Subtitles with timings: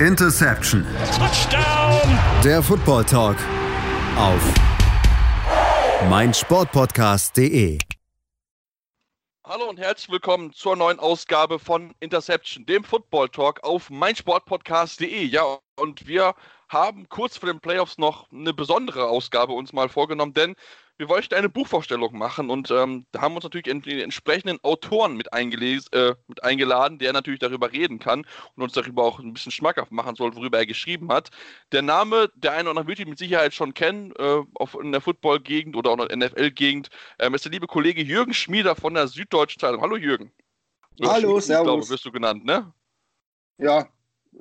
[0.00, 0.84] Interception.
[1.16, 2.18] Touchdown.
[2.44, 3.38] Der Football Talk
[4.18, 4.42] auf
[6.10, 7.78] meinsportpodcast.de.
[9.42, 15.24] Hallo und herzlich willkommen zur neuen Ausgabe von Interception, dem Football Talk auf meinsportpodcast.de.
[15.24, 16.34] Ja, und wir
[16.68, 20.56] haben kurz vor den Playoffs noch eine besondere Ausgabe uns mal vorgenommen, denn
[20.98, 25.16] wir wollten eine Buchvorstellung machen und ähm, da haben wir uns natürlich die entsprechenden Autoren
[25.16, 29.52] mit, äh, mit eingeladen, der natürlich darüber reden kann und uns darüber auch ein bisschen
[29.52, 31.30] schmackhaft machen soll, worüber er geschrieben hat.
[31.72, 34.92] Der Name, der eine oder andere wird ihn mit Sicherheit schon kennen, äh, auf, in
[34.92, 38.94] der Football-Gegend oder auch in der NFL-Gegend, ähm, ist der liebe Kollege Jürgen Schmieder von
[38.94, 39.82] der Süddeutschen Zeitung.
[39.82, 40.32] Hallo Jürgen.
[41.02, 41.64] Hallo, Schmied, servus.
[41.64, 42.72] glaube, wirst du genannt, ne?
[43.58, 43.88] Ja,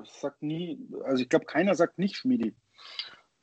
[0.04, 2.56] sagt nie, also ich glaube, keiner sagt nicht Schmiedi.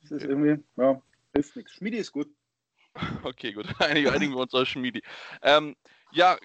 [0.01, 1.01] Das ist irgendwie, ja,
[1.35, 1.73] hilft nichts.
[1.73, 2.29] Schmiedi ist gut.
[3.25, 3.67] Okay, gut.
[3.81, 5.03] Einigen wir uns auf Schmiedi.
[5.43, 5.77] Ähm,
[6.13, 6.37] ja,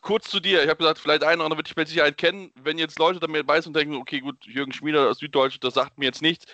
[0.00, 0.62] kurz zu dir.
[0.62, 2.52] Ich habe gesagt, vielleicht einer oder andere wird dich mit Sicherheit kennen.
[2.54, 5.98] Wenn jetzt Leute damit weiß und denken, okay, gut, Jürgen Schmieder aus Süddeutsch, das sagt
[5.98, 6.46] mir jetzt nichts.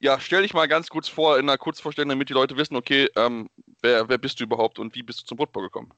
[0.00, 3.08] Ja, stell dich mal ganz kurz vor in einer Kurzvorstellung, damit die Leute wissen, okay,
[3.16, 3.48] ähm,
[3.82, 5.92] wer, wer bist du überhaupt und wie bist du zum Football gekommen?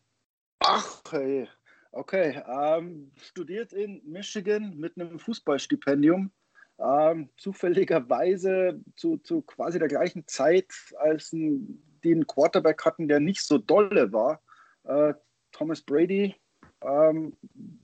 [0.60, 1.48] Ach, hey.
[1.92, 6.30] Okay, ähm, studiert in Michigan mit einem Fußballstipendium.
[6.78, 13.20] Ähm, zufälligerweise zu, zu quasi der gleichen Zeit, als ein die einen Quarterback hatten, der
[13.20, 14.40] nicht so dolle war.
[14.84, 15.14] Äh,
[15.52, 16.34] Thomas Brady,
[16.82, 17.36] ähm,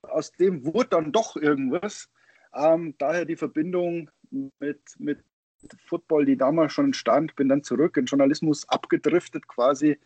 [0.03, 2.11] aus dem wurde dann doch irgendwas.
[2.55, 5.19] Ähm, daher die Verbindung mit, mit
[5.87, 9.99] Football, die damals schon stand, bin dann zurück in Journalismus abgedriftet quasi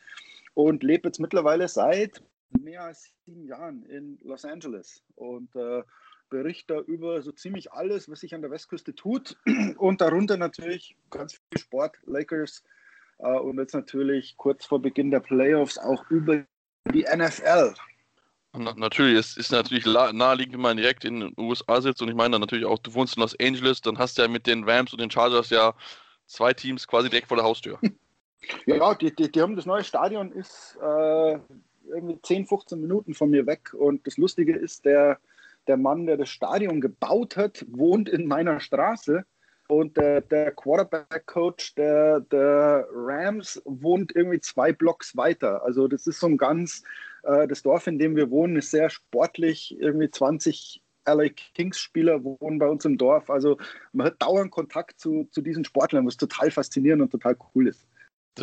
[0.55, 2.22] und lebe jetzt mittlerweile seit
[2.58, 5.83] mehr als sieben Jahren in Los Angeles und äh,
[6.28, 9.36] berichte über so ziemlich alles, was sich an der Westküste tut
[9.77, 12.64] und darunter natürlich ganz viel Sport, Lakers,
[13.29, 16.45] und jetzt natürlich kurz vor Beginn der Playoffs auch über
[16.93, 17.75] die NFL.
[18.53, 22.15] Na, natürlich, es ist natürlich naheliegend, wenn man direkt in den USA sitzt und ich
[22.15, 24.65] meine dann natürlich auch, du wohnst in Los Angeles, dann hast du ja mit den
[24.69, 25.75] Rams und den Chargers ja
[26.27, 27.79] zwei Teams quasi direkt vor der Haustür.
[28.65, 31.39] Ja, die, die, die haben das neue Stadion ist äh,
[31.89, 35.19] irgendwie 10, 15 Minuten von mir weg und das Lustige ist, der,
[35.67, 39.27] der Mann, der das Stadion gebaut hat, wohnt in meiner Straße
[39.70, 45.63] und der, der Quarterback-Coach der, der Rams wohnt irgendwie zwei Blocks weiter.
[45.64, 46.83] Also das ist so ein ganz,
[47.23, 49.77] äh, das Dorf, in dem wir wohnen, ist sehr sportlich.
[49.79, 53.30] Irgendwie 20 LA Kings-Spieler wohnen bei uns im Dorf.
[53.30, 53.59] Also
[53.92, 57.86] man hat dauernd Kontakt zu, zu diesen Sportlern, was total faszinierend und total cool ist.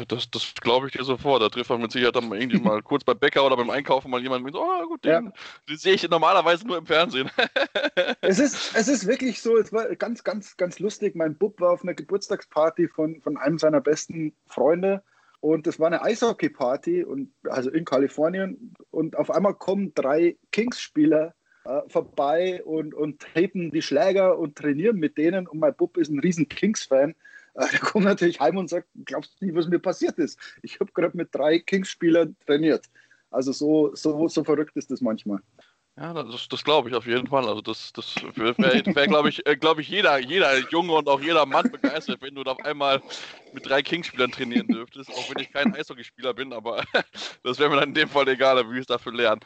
[0.05, 1.41] Das, das glaube ich dir sofort.
[1.41, 4.21] Da trifft man mit Sicherheit dann irgendwie mal kurz beim Bäcker oder beim Einkaufen mal
[4.21, 5.31] jemanden mit, oh gut, den, ja.
[5.69, 7.29] den sehe ich normalerweise nur im Fernsehen.
[8.21, 11.15] es, ist, es ist wirklich so, es war ganz, ganz, ganz lustig.
[11.15, 15.03] Mein Bub war auf einer Geburtstagsparty von, von einem seiner besten Freunde
[15.39, 17.05] und das war eine Eishockey-Party,
[17.43, 23.81] also in Kalifornien und auf einmal kommen drei Kings-Spieler äh, vorbei und, und tapen die
[23.81, 27.15] Schläger und trainieren mit denen und mein Bub ist ein riesen Kings-Fan
[27.57, 30.39] der kommt natürlich heim und sagt, glaubst du nicht, was mir passiert ist?
[30.61, 32.85] Ich habe gerade mit drei Kings-Spielern trainiert.
[33.31, 35.39] Also so, so, so verrückt ist das manchmal.
[35.99, 37.47] Ja, das, das glaube ich auf jeden Fall.
[37.47, 41.19] Also das, das wäre, wär, glaube ich, äh, glaub ich jeder, jeder Junge und auch
[41.19, 43.01] jeder Mann begeistert, wenn du auf einmal
[43.51, 45.09] mit drei Kings-Spielern trainieren dürftest.
[45.09, 46.83] Auch wenn ich kein Eishockeyspieler bin, aber
[47.43, 49.41] das wäre mir dann in dem Fall egal, wie ich es dafür lernen.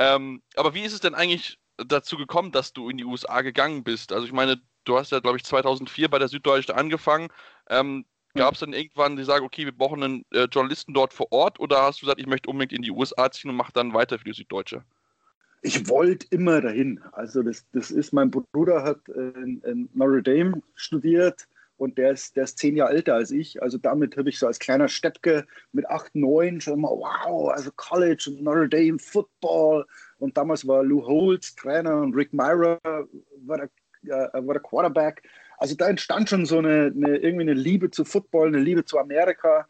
[0.00, 3.84] Ähm, aber wie ist es denn eigentlich dazu gekommen, dass du in die USA gegangen
[3.84, 4.12] bist?
[4.12, 7.28] Also ich meine, du hast ja, glaube ich, 2004 bei der Süddeutschen angefangen.
[7.68, 8.04] Ähm,
[8.34, 11.60] Gab es dann irgendwann, die sagen, okay, wir brauchen einen äh, Journalisten dort vor Ort
[11.60, 14.18] oder hast du gesagt, ich möchte unbedingt in die USA ziehen und mache dann weiter
[14.18, 14.82] für die Süddeutsche?
[15.60, 17.00] Ich wollte immer dahin.
[17.12, 22.36] Also das, das ist, mein Bruder hat in, in Notre Dame studiert und der ist,
[22.36, 23.62] der ist zehn Jahre älter als ich.
[23.62, 27.70] Also damit habe ich so als kleiner Steppke mit acht, neun schon mal, wow, also
[27.76, 29.86] College und Notre Dame Football.
[30.22, 33.68] Und damals war Lou Holtz Trainer und Rick Myra war der
[34.06, 35.22] äh, war der Quarterback.
[35.58, 38.98] Also da entstand schon so eine, eine, irgendwie eine Liebe zu Football, eine Liebe zu
[38.98, 39.66] Amerika.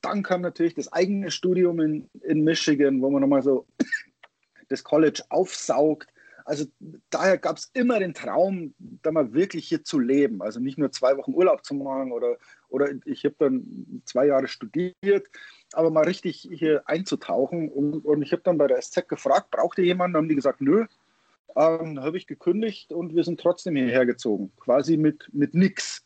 [0.00, 3.66] Dann kam natürlich das eigene Studium in, in Michigan, wo man nochmal so
[4.68, 6.08] das College aufsaugt.
[6.44, 6.66] Also
[7.10, 10.40] daher gab es immer den Traum, da mal wirklich hier zu leben.
[10.42, 12.36] Also nicht nur zwei Wochen Urlaub zu machen oder,
[12.68, 15.26] oder ich habe dann zwei Jahre studiert,
[15.72, 17.70] aber mal richtig hier einzutauchen.
[17.70, 20.14] Und, und ich habe dann bei der SZ gefragt, braucht ihr jemanden?
[20.14, 20.86] Dann haben die gesagt, nö,
[21.56, 26.04] ähm, habe ich gekündigt und wir sind trotzdem hierher gezogen, quasi mit, mit nix.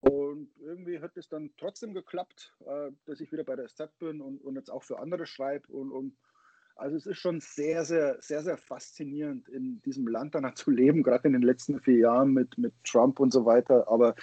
[0.00, 4.20] Und irgendwie hat es dann trotzdem geklappt, äh, dass ich wieder bei der SZ bin
[4.20, 5.72] und, und jetzt auch für andere schreibe.
[5.72, 6.16] Und, und,
[6.74, 11.04] also es ist schon sehr, sehr, sehr, sehr faszinierend, in diesem Land dann zu leben,
[11.04, 13.86] gerade in den letzten vier Jahren mit, mit Trump und so weiter.
[13.88, 14.16] Aber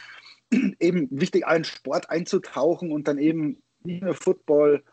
[0.80, 4.84] eben wichtig, einen Sport einzutauchen und dann eben nicht nur Football,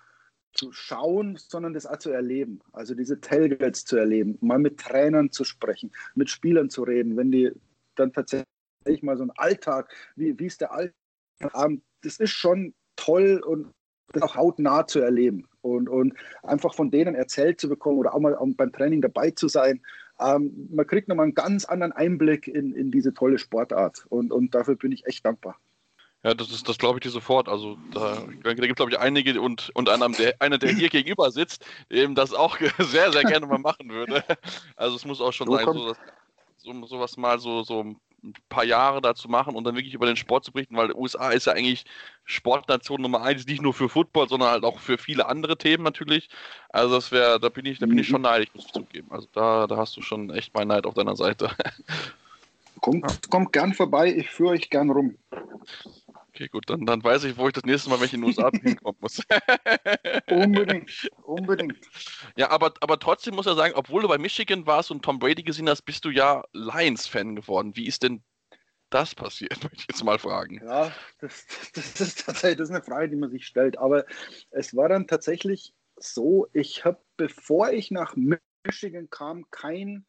[0.56, 2.60] zu schauen, sondern das auch zu erleben.
[2.72, 7.30] Also diese Tailgates zu erleben, mal mit Trainern zu sprechen, mit Spielern zu reden, wenn
[7.30, 7.52] die
[7.94, 8.46] dann tatsächlich
[8.86, 10.94] ich mal so einen Alltag, wie, wie ist der Alltag?
[12.02, 13.72] Das ist schon toll und
[14.12, 18.20] das auch hautnah zu erleben und, und einfach von denen erzählt zu bekommen oder auch
[18.20, 19.82] mal beim Training dabei zu sein.
[20.20, 24.54] Ähm, man kriegt nochmal einen ganz anderen Einblick in, in diese tolle Sportart und, und
[24.54, 25.58] dafür bin ich echt dankbar.
[26.26, 27.48] Ja, das ist, das glaube ich dir sofort.
[27.48, 30.88] Also da, da gibt es, glaube ich, einige und, und einer, der, einer, der hier
[30.90, 34.24] gegenüber sitzt, eben das auch sehr, sehr gerne mal machen würde.
[34.74, 35.98] Also es muss auch schon so sein, so, dass,
[36.56, 38.00] so, sowas mal so, so ein
[38.48, 41.46] paar Jahre dazu machen und dann wirklich über den Sport zu berichten, weil USA ist
[41.46, 41.84] ja eigentlich
[42.24, 46.28] Sportnation Nummer eins, nicht nur für Football, sondern halt auch für viele andere Themen natürlich.
[46.70, 48.14] Also das wäre, da bin ich, da bin ich mhm.
[48.14, 49.06] schon neidisch, muss ich zugeben.
[49.12, 51.50] Also da, da hast du schon echt mein Neid auf deiner Seite.
[52.80, 55.16] Kommt, kommt gern vorbei, ich führe euch gern rum.
[56.36, 58.28] Okay, gut, dann, dann weiß ich, wo ich das nächste Mal, wenn ich in den
[58.28, 59.22] USA hinkommen muss.
[60.28, 61.78] unbedingt, unbedingt.
[62.36, 65.42] Ja, aber, aber trotzdem muss er sagen, obwohl du bei Michigan warst und Tom Brady
[65.42, 67.74] gesehen hast, bist du ja Lions-Fan geworden.
[67.74, 68.22] Wie ist denn
[68.90, 70.60] das passiert, möchte ich jetzt mal fragen.
[70.62, 73.78] Ja, das, das, ist tatsächlich das ist eine Frage, die man sich stellt.
[73.78, 74.04] Aber
[74.50, 78.14] es war dann tatsächlich so, ich habe, bevor ich nach
[78.62, 80.04] Michigan kam, kein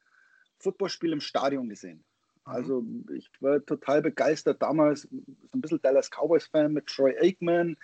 [0.60, 2.04] Footballspiel im Stadion gesehen.
[2.48, 2.54] Mhm.
[2.54, 2.86] Also
[3.16, 5.08] ich war total begeistert damals, so
[5.54, 7.78] ein bisschen Dallas Cowboys-Fan mit Troy Aikman,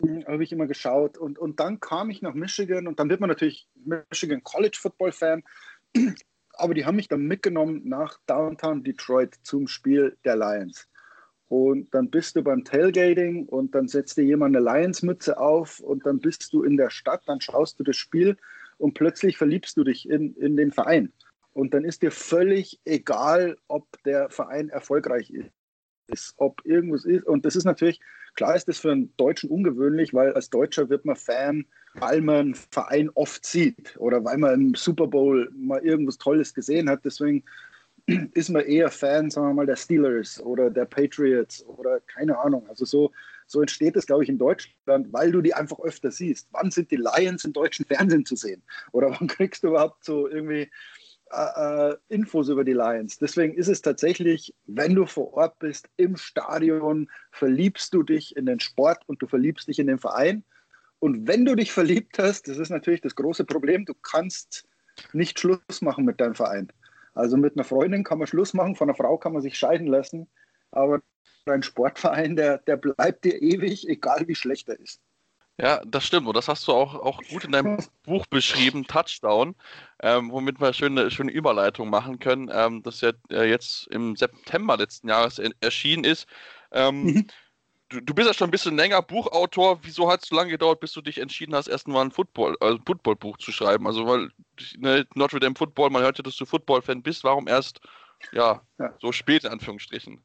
[0.00, 1.18] hm, habe ich immer geschaut.
[1.18, 5.42] Und, und dann kam ich nach Michigan und dann wird man natürlich Michigan College Football-Fan.
[6.54, 10.88] Aber die haben mich dann mitgenommen nach Downtown Detroit zum Spiel der Lions.
[11.46, 16.04] Und dann bist du beim Tailgating und dann setzt dir jemand eine Lions-Mütze auf und
[16.04, 18.36] dann bist du in der Stadt, dann schaust du das Spiel
[18.76, 21.12] und plötzlich verliebst du dich in, in den Verein.
[21.58, 25.32] Und dann ist dir völlig egal, ob der Verein erfolgreich
[26.06, 27.24] ist, ob irgendwas ist.
[27.26, 27.98] Und das ist natürlich,
[28.36, 32.36] klar ist das für einen Deutschen ungewöhnlich, weil als Deutscher wird man Fan, weil man
[32.36, 37.04] einen Verein oft sieht oder weil man im Super Bowl mal irgendwas Tolles gesehen hat.
[37.04, 37.42] Deswegen
[38.34, 42.68] ist man eher Fan, sagen wir mal, der Steelers oder der Patriots oder keine Ahnung.
[42.68, 43.10] Also so,
[43.48, 46.46] so entsteht es, glaube ich, in Deutschland, weil du die einfach öfter siehst.
[46.52, 48.62] Wann sind die Lions im deutschen Fernsehen zu sehen?
[48.92, 50.70] Oder wann kriegst du überhaupt so irgendwie
[51.30, 53.18] äh, Infos über die Lions.
[53.18, 58.46] Deswegen ist es tatsächlich, wenn du vor Ort bist, im Stadion, verliebst du dich in
[58.46, 60.44] den Sport und du verliebst dich in den Verein.
[60.98, 64.66] Und wenn du dich verliebt hast, das ist natürlich das große Problem, du kannst
[65.12, 66.72] nicht Schluss machen mit deinem Verein.
[67.14, 69.86] Also mit einer Freundin kann man Schluss machen, von einer Frau kann man sich scheiden
[69.86, 70.28] lassen,
[70.70, 71.02] aber
[71.46, 75.00] ein Sportverein, der, der bleibt dir ewig, egal wie schlecht er ist.
[75.60, 76.28] Ja, das stimmt.
[76.28, 79.56] Und das hast du auch, auch gut in deinem Buch beschrieben, Touchdown,
[80.00, 84.76] ähm, womit wir schöne, schöne Überleitung machen können, ähm, das ja äh, jetzt im September
[84.76, 86.28] letzten Jahres erschienen ist.
[86.70, 87.26] Ähm, mhm.
[87.88, 89.80] du, du, bist ja schon ein bisschen länger Buchautor.
[89.82, 92.56] Wieso hat es so lange gedauert, bis du dich entschieden hast, erst mal ein Football,
[92.60, 93.88] also Footballbuch zu schreiben?
[93.88, 94.30] Also, weil
[94.76, 97.24] ne, Notre Dame Football, man hört ja, dass du Football-Fan bist.
[97.24, 97.80] Warum erst
[98.30, 100.24] ja, ja, so spät, in Anführungsstrichen?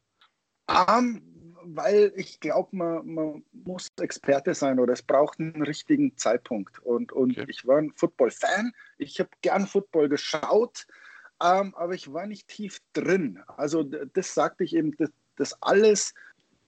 [0.68, 1.33] Um,
[1.66, 6.78] weil ich glaube, man, man, muss Experte sein oder es braucht einen richtigen Zeitpunkt.
[6.80, 7.46] Und, und okay.
[7.48, 10.86] ich war ein Football-Fan, ich habe gern Football geschaut,
[11.42, 13.40] ähm, aber ich war nicht tief drin.
[13.56, 16.14] Also das sagte ich eben, das, das alles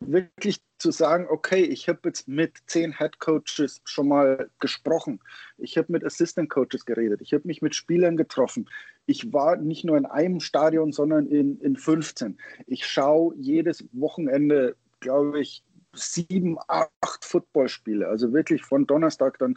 [0.00, 5.20] wirklich zu sagen, okay, ich habe jetzt mit zehn Head Coaches schon mal gesprochen,
[5.56, 8.68] ich habe mit Assistant Coaches geredet, ich habe mich mit Spielern getroffen.
[9.06, 12.38] Ich war nicht nur in einem Stadion, sondern in, in 15.
[12.66, 15.62] Ich schaue jedes Wochenende glaube ich,
[15.94, 18.08] sieben, acht Footballspiele.
[18.08, 19.56] Also wirklich von Donnerstag dann,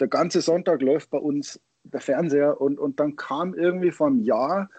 [0.00, 4.22] der ganze Sonntag läuft bei uns der Fernseher und, und dann kam irgendwie vor einem
[4.22, 4.70] Jahr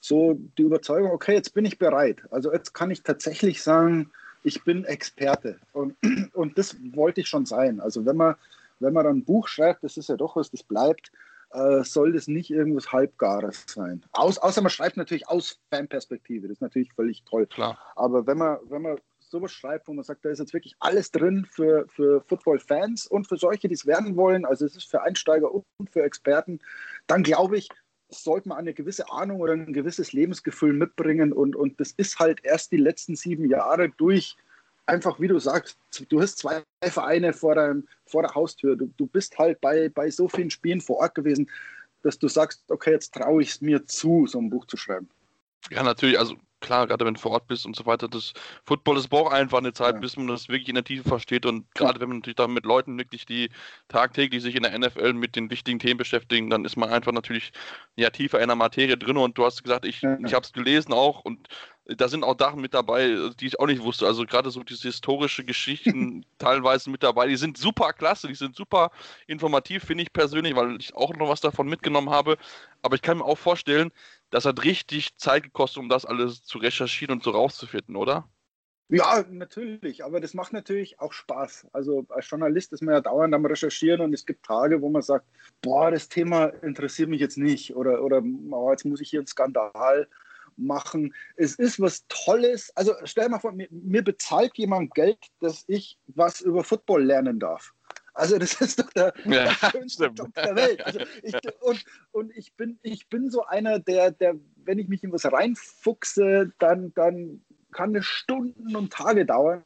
[0.00, 2.22] so die Überzeugung, okay, jetzt bin ich bereit.
[2.30, 4.10] Also jetzt kann ich tatsächlich sagen,
[4.42, 5.58] ich bin Experte.
[5.72, 5.96] Und,
[6.32, 7.78] und das wollte ich schon sein.
[7.78, 8.34] Also wenn man,
[8.80, 11.12] wenn man dann ein Buch schreibt, das ist ja doch was, das bleibt,
[11.50, 14.02] äh, soll das nicht irgendwas Halbgares sein.
[14.12, 17.46] Aus, außer man schreibt natürlich aus Fanperspektive, das ist natürlich völlig toll.
[17.46, 17.78] Klar.
[17.94, 18.96] Aber wenn man, wenn man
[19.32, 23.26] sowas schreibt, wo man sagt, da ist jetzt wirklich alles drin für, für Football-Fans und
[23.26, 26.60] für solche, die es werden wollen, also es ist für Einsteiger und für Experten,
[27.08, 27.68] dann glaube ich,
[28.08, 32.44] sollte man eine gewisse Ahnung oder ein gewisses Lebensgefühl mitbringen und, und das ist halt
[32.44, 34.36] erst die letzten sieben Jahre durch
[34.86, 39.06] einfach, wie du sagst, du hast zwei Vereine vor, deinem, vor der Haustür, du, du
[39.06, 41.50] bist halt bei, bei so vielen Spielen vor Ort gewesen,
[42.02, 45.08] dass du sagst, okay, jetzt traue ich es mir zu, so ein Buch zu schreiben.
[45.70, 48.32] Ja, natürlich, also klar, gerade wenn du vor Ort bist und so weiter, das
[48.64, 50.00] Football, das braucht einfach eine Zeit, ja.
[50.00, 52.64] bis man das wirklich in der Tiefe versteht und gerade wenn man natürlich da mit
[52.64, 53.50] Leuten wirklich, die
[53.88, 57.52] tagtäglich sich in der NFL mit den wichtigen Themen beschäftigen, dann ist man einfach natürlich
[57.96, 60.16] ja tiefer in der Materie drin und du hast gesagt, ich, ja.
[60.24, 61.48] ich habe es gelesen auch und
[61.84, 64.06] da sind auch Sachen mit dabei, die ich auch nicht wusste.
[64.06, 67.26] Also gerade so diese historische Geschichten teilweise mit dabei.
[67.26, 68.90] Die sind super klasse, die sind super
[69.26, 72.38] informativ, finde ich persönlich, weil ich auch noch was davon mitgenommen habe.
[72.82, 73.90] Aber ich kann mir auch vorstellen,
[74.30, 78.28] das hat richtig Zeit gekostet, um das alles zu recherchieren und so rauszufinden, oder?
[78.88, 81.68] Ja, natürlich, aber das macht natürlich auch Spaß.
[81.72, 85.00] Also als Journalist ist man ja dauernd am Recherchieren und es gibt Tage, wo man
[85.00, 85.24] sagt,
[85.62, 89.26] boah, das Thema interessiert mich jetzt nicht oder, oder oh, jetzt muss ich hier einen
[89.26, 90.08] Skandal
[90.56, 91.14] machen.
[91.36, 92.72] Es ist was Tolles.
[92.76, 97.38] Also stell mal vor, mir, mir bezahlt jemand Geld, dass ich was über Football lernen
[97.38, 97.72] darf.
[98.14, 100.84] Also das ist doch der, ja, der schönste Job der Welt.
[100.84, 105.02] Also ich, und und ich, bin, ich bin so einer, der, der, wenn ich mich
[105.02, 107.42] in was reinfuchse, dann, dann
[107.72, 109.64] kann es Stunden und Tage dauern,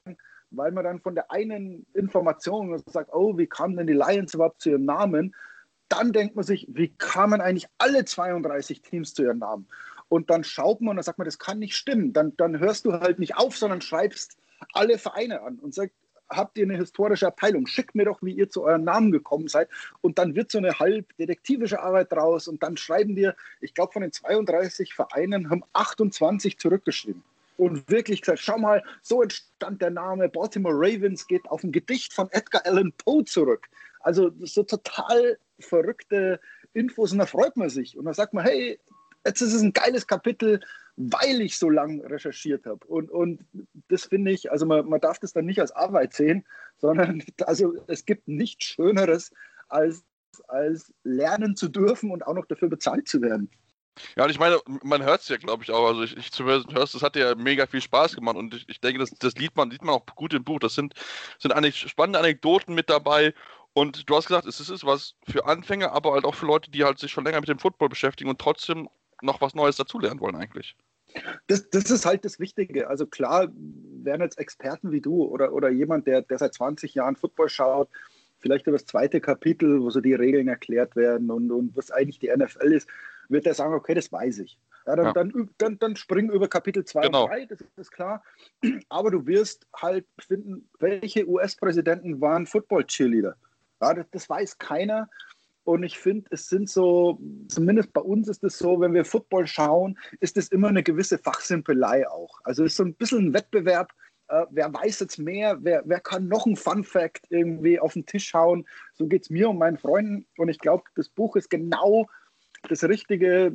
[0.51, 4.63] weil man dann von der einen Information sagt, oh, wie kamen denn die Lions überhaupt
[4.63, 5.35] zu ihrem Namen?
[5.89, 9.69] Dann denkt man sich, wie kamen eigentlich alle 32 Teams zu ihrem Namen?
[10.09, 12.13] Und dann schaut man und dann sagt man, das kann nicht stimmen.
[12.13, 14.37] Dann, dann hörst du halt nicht auf, sondern schreibst
[14.73, 15.95] alle Vereine an und sagst,
[16.29, 17.67] habt ihr eine historische Abteilung?
[17.67, 19.69] Schickt mir doch, wie ihr zu eurem Namen gekommen seid.
[20.01, 22.49] Und dann wird so eine halb detektivische Arbeit draus.
[22.49, 27.23] Und dann schreiben wir, ich glaube, von den 32 Vereinen haben 28 zurückgeschrieben.
[27.57, 32.13] Und wirklich gesagt, schau mal, so entstand der Name Baltimore Ravens, geht auf ein Gedicht
[32.13, 33.69] von Edgar Allan Poe zurück.
[34.01, 36.39] Also so total verrückte
[36.75, 37.97] Infos und da freut man sich.
[37.97, 38.79] Und dann sagt man, hey,
[39.27, 40.61] jetzt ist es ein geiles Kapitel,
[40.97, 42.85] weil ich so lange recherchiert habe.
[42.87, 43.45] Und, und
[43.89, 46.47] das finde ich, also man, man darf das dann nicht als Arbeit sehen,
[46.79, 49.31] sondern also es gibt nichts Schöneres,
[49.69, 50.05] als,
[50.49, 53.51] als lernen zu dürfen und auch noch dafür bezahlt zu werden.
[54.17, 55.87] Ja, und ich meine, man hört es ja, glaube ich, auch.
[55.87, 58.81] Also ich, ich zumindest hörst, das hat ja mega viel Spaß gemacht und ich, ich
[58.81, 60.59] denke, das, das Lied man, sieht man auch gut im Buch.
[60.59, 60.95] Das sind,
[61.39, 63.33] sind spannende Anekdoten mit dabei
[63.73, 66.85] und du hast gesagt, es ist was für Anfänger, aber halt auch für Leute, die
[66.85, 68.89] halt sich schon länger mit dem Football beschäftigen und trotzdem
[69.23, 70.77] noch was Neues dazulernen wollen eigentlich.
[71.47, 72.89] Das, das, ist halt das Wichtige.
[72.89, 77.17] Also klar, wären jetzt Experten wie du oder, oder jemand, der, der seit 20 Jahren
[77.17, 77.89] Football schaut,
[78.39, 82.19] vielleicht über das zweite Kapitel, wo so die Regeln erklärt werden und, und was eigentlich
[82.19, 82.89] die NFL ist,
[83.29, 84.59] wird er sagen, okay, das weiß ich.
[84.87, 85.13] Ja, dann, ja.
[85.13, 87.25] Dann, dann, dann spring über Kapitel 2 genau.
[87.25, 88.23] und 3, das ist klar.
[88.89, 93.37] Aber du wirst halt finden, welche US-Präsidenten waren Football-Cheerleader.
[93.83, 95.09] Ja, das, das weiß keiner.
[95.67, 97.19] Und ich finde, es sind so,
[97.49, 101.19] zumindest bei uns ist es so, wenn wir Football schauen, ist es immer eine gewisse
[101.19, 102.39] Fachsimpelei auch.
[102.45, 103.93] Also es ist so ein bisschen ein Wettbewerb.
[104.29, 105.59] Äh, wer weiß jetzt mehr?
[105.61, 108.65] Wer, wer kann noch ein Fun Fact irgendwie auf den Tisch hauen?
[108.95, 110.25] So geht es mir und meinen Freunden.
[110.37, 112.07] Und ich glaube, das Buch ist genau
[112.69, 113.53] das Richtige,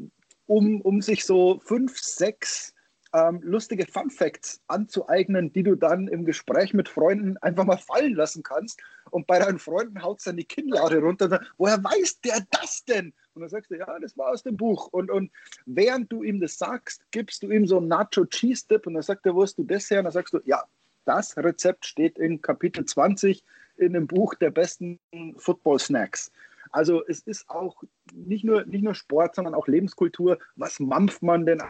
[0.47, 2.73] um, um sich so fünf, sechs
[3.13, 8.15] ähm, lustige Fun Facts anzueignen, die du dann im Gespräch mit Freunden einfach mal fallen
[8.15, 8.81] lassen kannst.
[9.09, 11.25] Und bei deinen Freunden haut es dann die Kinnlade runter.
[11.25, 13.13] Und dann, woher weiß der das denn?
[13.33, 14.87] Und dann sagst du, ja, das war aus dem Buch.
[14.91, 15.31] Und, und
[15.65, 19.03] während du ihm das sagst, gibst du ihm so einen Nacho Cheese Dip und dann
[19.03, 19.99] sagt er, wo hast du das her?
[19.99, 20.63] Und dann sagst du, ja,
[21.05, 23.43] das Rezept steht in Kapitel 20
[23.77, 24.99] in dem Buch der besten
[25.37, 26.31] Football Snacks.
[26.71, 30.37] Also es ist auch nicht nur, nicht nur Sport, sondern auch Lebenskultur.
[30.55, 31.61] Was mampft man denn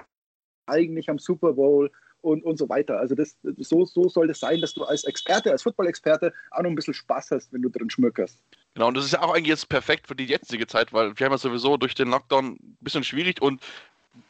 [0.65, 1.91] eigentlich am Super Bowl
[2.21, 2.99] und, und so weiter.
[2.99, 6.61] Also das, so, so soll es das sein, dass du als Experte, als Football-Experte auch
[6.61, 8.39] noch ein bisschen Spaß hast, wenn du drin schmückerst.
[8.73, 11.25] Genau, und das ist ja auch eigentlich jetzt perfekt für die jetzige Zeit, weil wir
[11.25, 13.61] haben ja sowieso durch den Lockdown ein bisschen schwierig und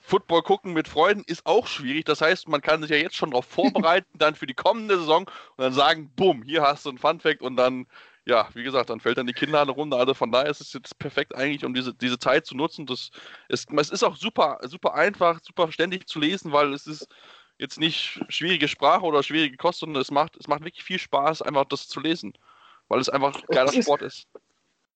[0.01, 2.05] Football gucken mit Freunden ist auch schwierig.
[2.05, 5.21] Das heißt, man kann sich ja jetzt schon darauf vorbereiten, dann für die kommende Saison
[5.21, 7.87] und dann sagen, bumm, hier hast du ein Fun Fact und dann
[8.25, 9.97] ja, wie gesagt, dann fällt dann die Kinnlade runter.
[9.97, 12.85] Also von daher ist es jetzt perfekt eigentlich, um diese, diese Zeit zu nutzen.
[12.85, 13.09] Das
[13.49, 17.07] ist, es ist auch super, super einfach, super verständlich zu lesen, weil es ist
[17.57, 21.41] jetzt nicht schwierige Sprache oder schwierige Kost, sondern es macht, es macht wirklich viel Spaß,
[21.41, 22.33] einfach das zu lesen,
[22.89, 24.27] weil es einfach geiler Sport ist.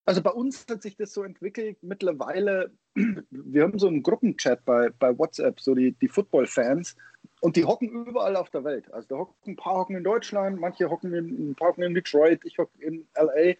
[0.06, 2.72] Also bei uns hat sich das so entwickelt mittlerweile.
[3.30, 6.96] Wir haben so einen Gruppenchat bei, bei WhatsApp, so die, die Football-Fans.
[7.42, 8.92] Und die hocken überall auf der Welt.
[8.94, 11.96] Also da hocken ein paar hocken in Deutschland, manche hocken in, ein paar hocken in
[11.96, 13.56] Detroit, ich hocke in LA.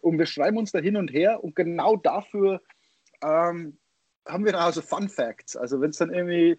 [0.00, 1.44] Und wir schreiben uns da hin und her.
[1.44, 2.62] Und genau dafür
[3.22, 3.78] ähm,
[4.26, 5.54] haben wir dann also Fun Facts.
[5.54, 6.56] Also wenn es dann irgendwie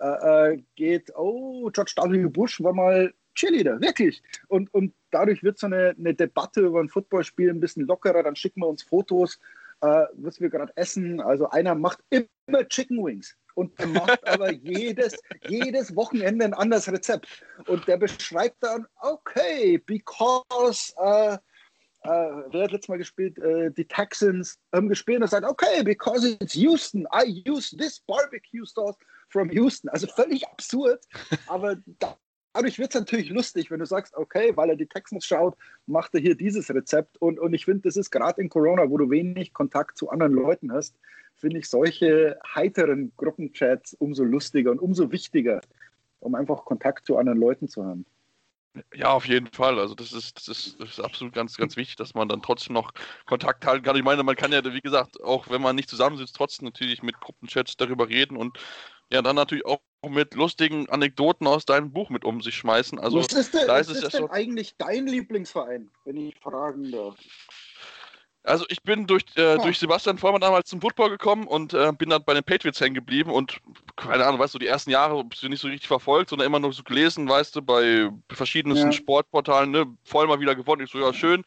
[0.00, 2.28] äh, äh geht, oh, George W.
[2.28, 4.22] Bush war mal Cheerleader, wirklich.
[4.48, 8.22] Und, und dadurch wird so eine, eine Debatte über ein Footballspiel ein bisschen lockerer.
[8.22, 9.38] Dann schicken wir uns Fotos,
[9.80, 11.20] äh, was wir gerade essen.
[11.20, 15.16] Also einer macht immer Chicken Wings und der macht aber jedes,
[15.48, 17.28] jedes Wochenende ein anderes Rezept.
[17.66, 23.38] Und der beschreibt dann, okay, because, äh, äh, wer hat letztes Mal gespielt?
[23.38, 28.64] Äh, die Texans haben gespielt und sagt, okay, because it's Houston, I use this barbecue
[28.66, 28.96] sauce
[29.30, 29.88] from Houston.
[29.88, 31.02] Also völlig absurd,
[31.46, 32.16] aber da,
[32.54, 35.56] dadurch wird es natürlich lustig, wenn du sagst, okay, weil er die Texans schaut,
[35.86, 37.20] macht er hier dieses Rezept.
[37.20, 40.32] Und, und ich finde, das ist gerade in Corona, wo du wenig Kontakt zu anderen
[40.32, 40.96] Leuten hast,
[41.36, 45.60] finde ich solche heiteren Gruppenchats umso lustiger und umso wichtiger.
[46.20, 48.06] um einfach Kontakt zu anderen Leuten zu haben.
[48.92, 49.78] Ja, auf jeden Fall.
[49.78, 52.74] Also das ist, das ist, das ist absolut ganz, ganz wichtig, dass man dann trotzdem
[52.74, 52.92] noch
[53.24, 53.94] Kontakt halten kann.
[53.96, 57.20] Ich meine, man kann ja, wie gesagt, auch wenn man nicht zusammensitzt, trotzdem natürlich mit
[57.20, 58.58] Gruppenchats darüber reden und
[59.14, 62.98] ja, dann natürlich auch mit lustigen Anekdoten aus deinem Buch mit um sich schmeißen.
[62.98, 64.30] Also was ist denn, da ist es ist ja schon.
[64.30, 67.16] eigentlich dein Lieblingsverein, wenn ich fragen darf?
[68.46, 69.56] Also ich bin durch, äh, Ah.
[69.56, 72.94] durch Sebastian Vollmann damals zum Football gekommen und äh, bin dann bei den Patriots hängen
[72.94, 73.58] geblieben und
[73.96, 76.58] keine Ahnung, weißt du, die ersten Jahre bist du nicht so richtig verfolgt, sondern immer
[76.58, 78.92] nur so gelesen, weißt du, bei verschiedensten Ja.
[78.92, 81.42] Sportportalen, ne, Vollmann wieder gewonnen, ich so, ja schön,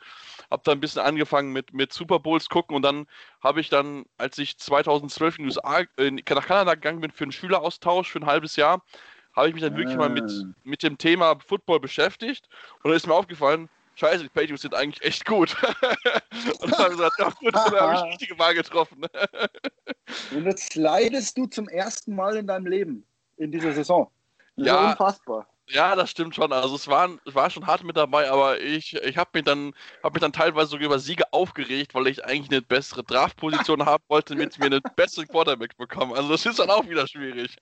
[0.50, 3.08] hab dann ein bisschen angefangen mit, mit Super Bowls gucken und dann
[3.42, 7.32] habe ich dann, als ich 2012 in USA, äh, nach Kanada gegangen bin für einen
[7.32, 8.84] Schüleraustausch für ein halbes Jahr,
[9.36, 10.54] habe ich mich dann wirklich mal mit, Ah.
[10.64, 12.48] mit dem Thema Football beschäftigt
[12.84, 15.56] und dann ist mir aufgefallen, scheiße, die Patriots sind eigentlich echt gut.
[16.60, 19.06] und dann habe ich gesagt, ja gut, dann habe ich die richtige Wahl getroffen.
[20.32, 23.06] Und jetzt leidest du zum ersten Mal in deinem Leben
[23.38, 24.10] in dieser Saison.
[24.56, 24.92] Das Ja.
[24.92, 25.48] unfassbar.
[25.70, 26.52] Ja, das stimmt schon.
[26.54, 29.74] Also es war, es war schon hart mit dabei, aber ich, ich habe mich, dann
[30.02, 34.04] hab mich dann teilweise sogar über Siege aufgeregt, weil ich eigentlich eine bessere Draftposition haben
[34.08, 36.14] wollte, damit wir einen besseren Quarterback bekommen.
[36.14, 37.58] Also das ist dann auch wieder schwierig.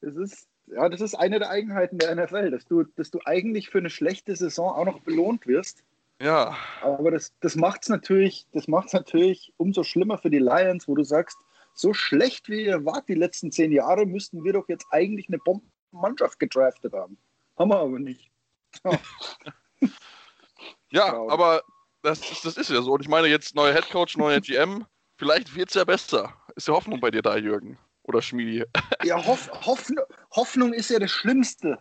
[0.00, 3.70] Das ist, ja, das ist eine der Eigenheiten der NFL, dass du, dass du eigentlich
[3.70, 5.84] für eine schlechte Saison auch noch belohnt wirst.
[6.20, 10.86] Ja, Aber das, das macht es natürlich, das macht's natürlich umso schlimmer für die Lions,
[10.88, 11.36] wo du sagst,
[11.74, 15.38] so schlecht wie ihr wart die letzten zehn Jahre, müssten wir doch jetzt eigentlich eine
[15.94, 17.16] Bombenmannschaft gedraftet haben.
[17.58, 18.30] Haben wir aber nicht.
[20.90, 21.32] ja, Traurig.
[21.32, 21.62] aber
[22.02, 22.92] das, ist- das ist ja so.
[22.92, 24.84] Und ich meine, jetzt neuer Headcoach, neuer GM,
[25.16, 26.34] vielleicht wird es ja besser.
[26.56, 27.78] Ist ja Hoffnung bei dir da, Jürgen.
[28.04, 28.64] Oder Schmiedi.
[29.04, 31.78] Ja, Hoff, Hoffnung, Hoffnung ist ja das Schlimmste.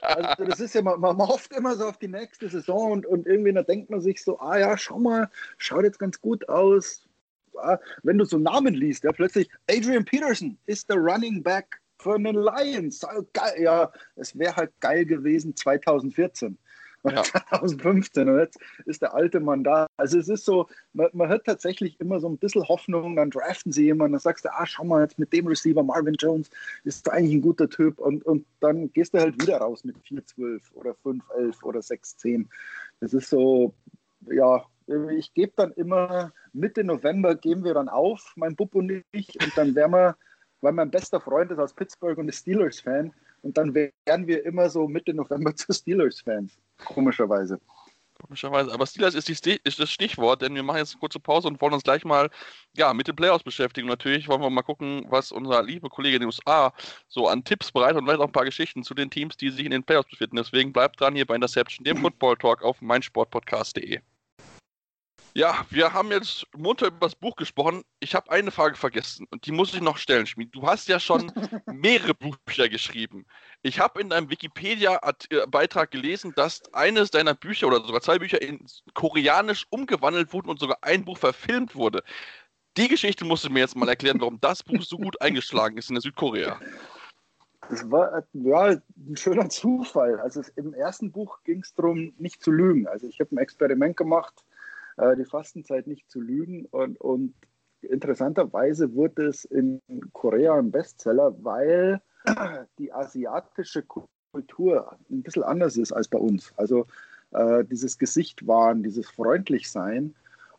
[0.00, 3.26] Also das ist ja, man, man hofft immer so auf die nächste Saison und, und
[3.28, 7.08] irgendwie da denkt man sich so, ah ja, schau mal, schaut jetzt ganz gut aus.
[7.56, 12.24] Ah, Wenn du so Namen liest, ja, plötzlich Adrian Peterson ist der Running Back von
[12.24, 13.06] den Lions.
[13.58, 16.58] Ja, es wäre halt geil gewesen 2014.
[17.04, 17.22] Ja.
[17.22, 19.86] 2015 und jetzt ist der alte Mann da.
[19.96, 23.72] Also es ist so, man, man hat tatsächlich immer so ein bisschen Hoffnung, dann draften
[23.72, 26.50] sie jemanden, dann sagst du, ah, schau mal, jetzt mit dem Receiver Marvin Jones
[26.84, 30.60] ist eigentlich ein guter Typ und, und dann gehst du halt wieder raus mit 4-12
[30.74, 32.46] oder 5-11 oder 6-10.
[33.00, 33.74] Das ist so,
[34.28, 34.64] ja,
[35.16, 39.56] ich gebe dann immer, Mitte November geben wir dann auf, mein Bub und ich, und
[39.56, 40.16] dann werden wir,
[40.60, 44.68] weil mein bester Freund ist aus Pittsburgh und ist Steelers-Fan, und dann werden wir immer
[44.68, 47.60] so Mitte November zu Steelers-Fans, komischerweise.
[48.20, 48.72] Komischerweise.
[48.72, 51.60] Aber Steelers ist, die, ist das Stichwort, denn wir machen jetzt eine kurze Pause und
[51.60, 52.28] wollen uns gleich mal
[52.76, 53.86] ja, mit den Playoffs beschäftigen.
[53.86, 56.72] Und natürlich wollen wir mal gucken, was unser liebe Kollege in den USA
[57.06, 59.64] so an Tipps bereitet und vielleicht auch ein paar Geschichten zu den Teams, die sich
[59.64, 60.36] in den Playoffs befinden.
[60.36, 64.00] Deswegen bleibt dran hier bei Interception, dem Football Talk auf meinsportpodcast.de.
[65.38, 67.84] Ja, wir haben jetzt munter über das Buch gesprochen.
[68.00, 70.52] Ich habe eine Frage vergessen und die muss ich noch stellen, Schmied.
[70.52, 71.30] Du hast ja schon
[71.66, 73.24] mehrere Bücher geschrieben.
[73.62, 78.66] Ich habe in deinem Wikipedia-Beitrag gelesen, dass eines deiner Bücher oder sogar zwei Bücher in
[78.94, 82.02] Koreanisch umgewandelt wurden und sogar ein Buch verfilmt wurde.
[82.76, 85.88] Die Geschichte musst du mir jetzt mal erklären, warum das Buch so gut eingeschlagen ist
[85.88, 86.58] in der Südkorea.
[87.70, 90.18] Das war ja, ein schöner Zufall.
[90.18, 92.88] Also im ersten Buch ging es darum, nicht zu lügen.
[92.88, 94.44] Also ich habe ein Experiment gemacht,
[94.98, 96.66] äh, die Fastenzeit nicht zu lügen.
[96.66, 97.34] Und, und
[97.82, 99.80] interessanterweise wurde es in
[100.12, 102.00] Korea ein Bestseller, weil
[102.78, 103.84] die asiatische
[104.32, 106.52] Kultur ein bisschen anders ist als bei uns.
[106.56, 106.86] Also
[107.32, 110.14] äh, dieses Gesicht wahren, dieses Freundlichsein.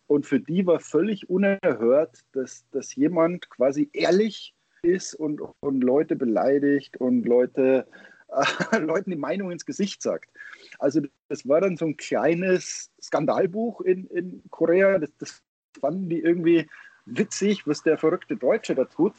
[0.07, 6.15] Und für die war völlig unerhört, dass, dass jemand quasi ehrlich ist und, und Leute
[6.15, 7.85] beleidigt und Leute,
[8.31, 10.29] äh, Leuten die Meinung ins Gesicht sagt.
[10.77, 14.99] Also das war dann so ein kleines Skandalbuch in, in Korea.
[14.99, 15.43] Das, das
[15.79, 16.67] fanden die irgendwie
[17.05, 19.13] witzig, was der verrückte Deutsche da tut.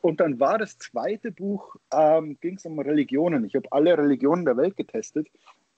[0.00, 3.44] Und dann war das zweite Buch, ähm, ging es um Religionen.
[3.44, 5.28] Ich habe alle Religionen der Welt getestet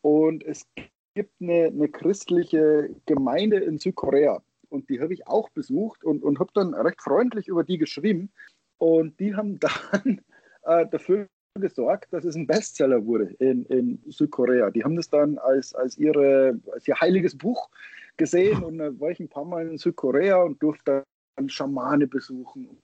[0.03, 0.67] und es
[1.15, 6.39] gibt eine, eine christliche Gemeinde in Südkorea und die habe ich auch besucht und, und
[6.39, 8.31] habe dann recht freundlich über die geschrieben
[8.79, 9.59] und die haben
[10.03, 10.21] dann
[10.63, 14.71] äh, dafür gesorgt, dass es ein Bestseller wurde in, in Südkorea.
[14.71, 17.69] Die haben das dann als, als, ihre, als ihr heiliges Buch
[18.17, 21.05] gesehen und da war ich ein paar Mal in Südkorea und durfte
[21.37, 22.79] dann Schamane besuchen,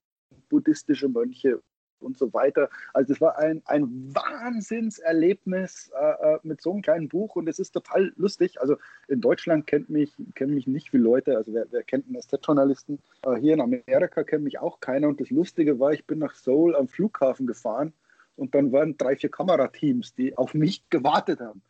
[0.48, 1.61] buddhistische Mönche
[2.00, 2.68] und so weiter.
[2.92, 7.70] Also es war ein, ein Wahnsinnserlebnis äh, mit so einem kleinen Buch und es ist
[7.70, 8.61] total lustig.
[8.61, 8.77] Also
[9.09, 13.00] in Deutschland kennt mich, kennen mich nicht viele Leute, also wer, wer kennt einen SZ-Journalisten?
[13.22, 16.35] Äh, hier in Amerika kennt mich auch keiner und das Lustige war, ich bin nach
[16.35, 17.92] Seoul am Flughafen gefahren
[18.37, 21.62] und dann waren drei, vier Kamerateams, die auf mich gewartet haben.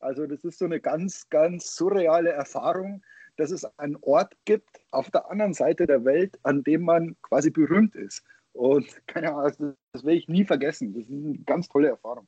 [0.00, 3.02] Also das ist so eine ganz, ganz surreale Erfahrung,
[3.36, 7.50] dass es einen Ort gibt auf der anderen Seite der Welt, an dem man quasi
[7.50, 8.24] berühmt ist.
[8.52, 9.58] Und keine Ahnung, das,
[9.92, 10.92] das werde ich nie vergessen.
[10.94, 12.26] Das ist eine ganz tolle Erfahrung.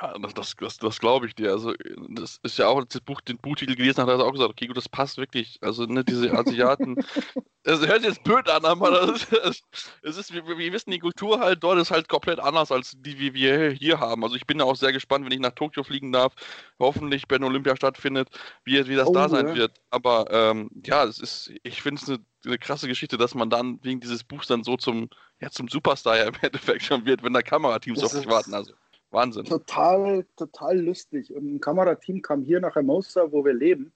[0.00, 1.52] Ja, das, das, das glaube ich dir.
[1.52, 1.72] Also,
[2.08, 4.66] das ist ja auch, das Buch, den Buchtitel gelesen hat, hat er auch gesagt, okay,
[4.66, 5.58] gut, das passt wirklich.
[5.60, 6.96] Also, ne, diese Asiaten,
[7.62, 9.64] es hört jetzt blöd an, aber das ist,
[10.02, 13.20] es ist, wir, wir, wissen, die Kultur halt dort ist halt komplett anders als die,
[13.20, 14.24] wie wir hier haben.
[14.24, 16.34] Also, ich bin ja auch sehr gespannt, wenn ich nach Tokio fliegen darf,
[16.80, 18.28] hoffentlich, wenn Olympia stattfindet,
[18.64, 19.54] wie, wie das oh, da sein ja.
[19.54, 19.80] wird.
[19.90, 23.78] Aber, ähm, ja, es ist, ich finde es eine, eine krasse Geschichte, dass man dann
[23.84, 25.08] wegen dieses Buchs dann so zum,
[25.40, 28.54] ja, zum Superstar ja im Endeffekt schon wird, wenn da Kamerateams auf dich warten.
[28.54, 28.72] Also.
[29.14, 29.44] Wahnsinn.
[29.44, 31.32] Total, total lustig.
[31.34, 33.92] Und ein Kamerateam kam hier nach Hermosa, wo wir leben,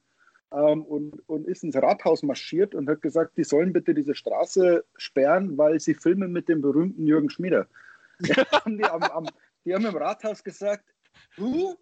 [0.51, 4.85] ähm, und, und ist ins Rathaus marschiert und hat gesagt, die sollen bitte diese Straße
[4.97, 7.67] sperren, weil sie filmen mit dem berühmten Jürgen Schmieder.
[8.21, 9.29] die, am, am,
[9.65, 10.85] die haben im Rathaus gesagt,
[11.37, 11.77] du?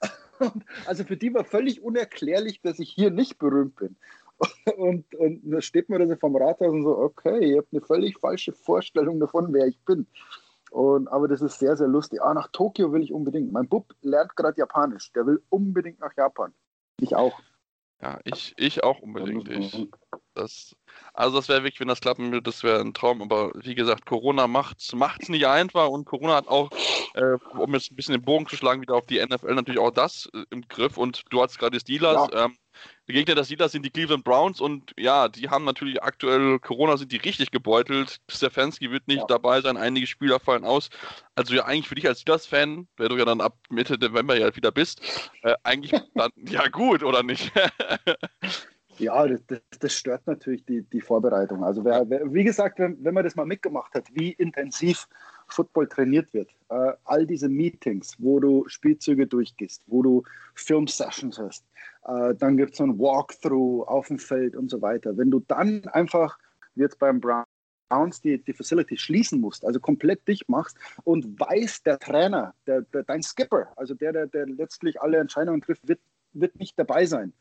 [0.86, 3.96] also für die war völlig unerklärlich, dass ich hier nicht berühmt bin.
[4.76, 8.18] Und, und da steht man da vom Rathaus und so, okay, ihr habt eine völlig
[8.20, 10.06] falsche Vorstellung davon, wer ich bin.
[10.70, 12.22] Und, aber das ist sehr, sehr lustig.
[12.22, 13.52] Ah, nach Tokio will ich unbedingt.
[13.52, 15.12] Mein Bub lernt gerade Japanisch.
[15.12, 16.52] Der will unbedingt nach Japan.
[17.00, 17.40] Ich auch.
[18.00, 19.48] Ja, ich, ich auch unbedingt.
[19.48, 19.88] Ich,
[20.38, 20.76] das,
[21.14, 23.22] also das wäre wirklich, wenn das klappen würde, das wäre ein Traum.
[23.22, 26.70] Aber wie gesagt, Corona macht es nicht einfach und Corona hat auch,
[27.14, 29.90] äh, um jetzt ein bisschen den Bogen zu schlagen, wieder auf die NFL natürlich auch
[29.90, 30.96] das äh, im Griff.
[30.96, 32.28] Und du hast gerade die Steelers.
[32.32, 32.46] Ja.
[32.46, 32.56] Ähm,
[33.08, 36.96] der Gegner der Steelers sind die Cleveland Browns und ja, die haben natürlich aktuell Corona
[36.96, 38.18] sind die richtig gebeutelt.
[38.28, 39.26] Stefanski wird nicht ja.
[39.26, 40.90] dabei sein, einige Spieler fallen aus.
[41.34, 44.54] Also ja, eigentlich für dich als Steelers-Fan, der du ja dann ab Mitte November ja
[44.54, 45.00] wieder bist,
[45.42, 47.50] äh, eigentlich dann ja gut, oder nicht?
[48.98, 51.62] Ja, das, das, stört natürlich die, die Vorbereitung.
[51.62, 55.06] Also wer, wer, wie gesagt, wenn, wenn man das mal mitgemacht hat, wie intensiv
[55.46, 61.64] Football trainiert wird, äh, all diese Meetings, wo du Spielzüge durchgehst, wo du Film-Sessions hast,
[62.06, 65.16] äh, dann gibt es so ein Walkthrough auf dem Feld und so weiter.
[65.16, 66.38] Wenn du dann einfach,
[66.74, 71.84] wie jetzt beim Browns, die, die Facility schließen musst, also komplett dicht machst und weiß,
[71.84, 76.00] der Trainer, der, der, dein Skipper, also der, der, der letztlich alle Entscheidungen trifft, wird,
[76.32, 77.32] wird nicht dabei sein.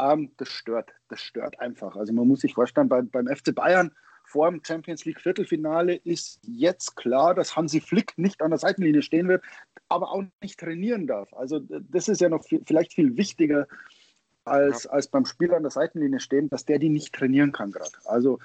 [0.00, 1.96] Ähm, das stört, das stört einfach.
[1.96, 3.92] Also man muss sich vorstellen, bei, beim FC Bayern
[4.24, 9.02] vor dem Champions League Viertelfinale ist jetzt klar, dass Hansi Flick nicht an der Seitenlinie
[9.02, 9.42] stehen wird,
[9.88, 11.32] aber auch nicht trainieren darf.
[11.34, 13.66] Also das ist ja noch viel, vielleicht viel wichtiger
[14.44, 14.90] als, ja.
[14.90, 17.90] als beim Spiel an der Seitenlinie stehen, dass der die nicht trainieren kann gerade.
[18.04, 18.38] Also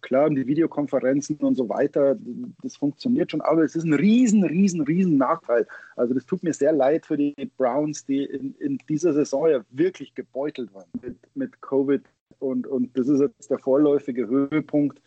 [0.00, 2.16] klar, die Videokonferenzen und so weiter,
[2.62, 5.66] das funktioniert schon, aber es ist ein riesen, riesen, riesen Nachteil.
[5.96, 9.60] Also das tut mir sehr leid für die Browns, die in, in dieser Saison ja
[9.70, 12.02] wirklich gebeutelt waren mit, mit Covid
[12.38, 15.00] und, und das ist jetzt der vorläufige Höhepunkt.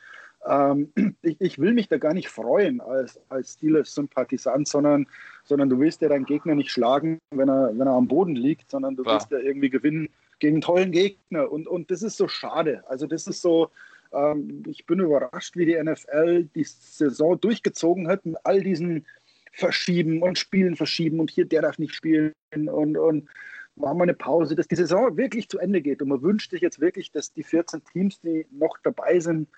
[0.46, 5.08] Ähm, ich, ich, will mich da gar nicht freuen als, als Steelers-Sympathisant, sondern,
[5.44, 8.72] sondern du willst ja deinen Gegner nicht schlagen, wenn er, wenn er am Boden liegt,
[8.72, 9.16] sondern du Klar.
[9.16, 11.52] willst ja irgendwie gewinnen gegen einen tollen Gegner.
[11.52, 12.84] Und, und das ist so schade.
[12.88, 13.70] Also das ist so,
[14.14, 19.06] ähm, ich bin überrascht, wie die NFL die Saison durchgezogen hat mit all diesen
[19.54, 23.30] Verschieben und Spielen verschieben und hier der darf nicht spielen und, und
[23.76, 26.02] machen wir eine Pause, dass die Saison wirklich zu Ende geht.
[26.02, 29.50] Und man wünscht sich jetzt wirklich, dass die 14 Teams, die noch dabei sind,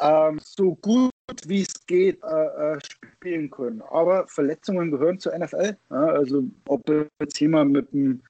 [0.00, 1.10] ähm, so gut
[1.46, 3.82] wie es geht äh, äh, spielen können.
[3.82, 5.76] Aber Verletzungen gehören zur NFL.
[5.90, 6.88] Ja, also ob
[7.20, 8.22] jetzt jemand mit dem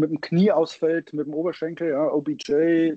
[0.00, 2.94] mit dem Knie ausfällt, mit dem Oberschenkel, ja, OBJ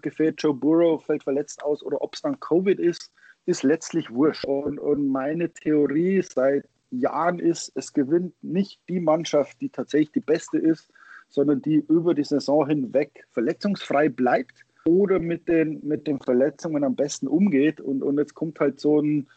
[0.00, 3.12] gefehlt, Joe Burrow fällt verletzt aus oder ob es dann Covid ist,
[3.46, 4.44] ist letztlich wurscht.
[4.44, 10.20] Und, und meine Theorie seit Jahren ist, es gewinnt nicht die Mannschaft, die tatsächlich die
[10.20, 10.90] beste ist,
[11.28, 16.94] sondern die über die Saison hinweg verletzungsfrei bleibt oder mit den, mit den Verletzungen am
[16.94, 17.80] besten umgeht.
[17.80, 19.28] Und, und jetzt kommt halt so ein,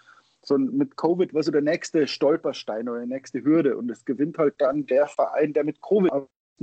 [0.43, 3.77] so ein, mit Covid war so der nächste Stolperstein oder die nächste Hürde.
[3.77, 6.11] Und es gewinnt halt dann der Verein, der mit Covid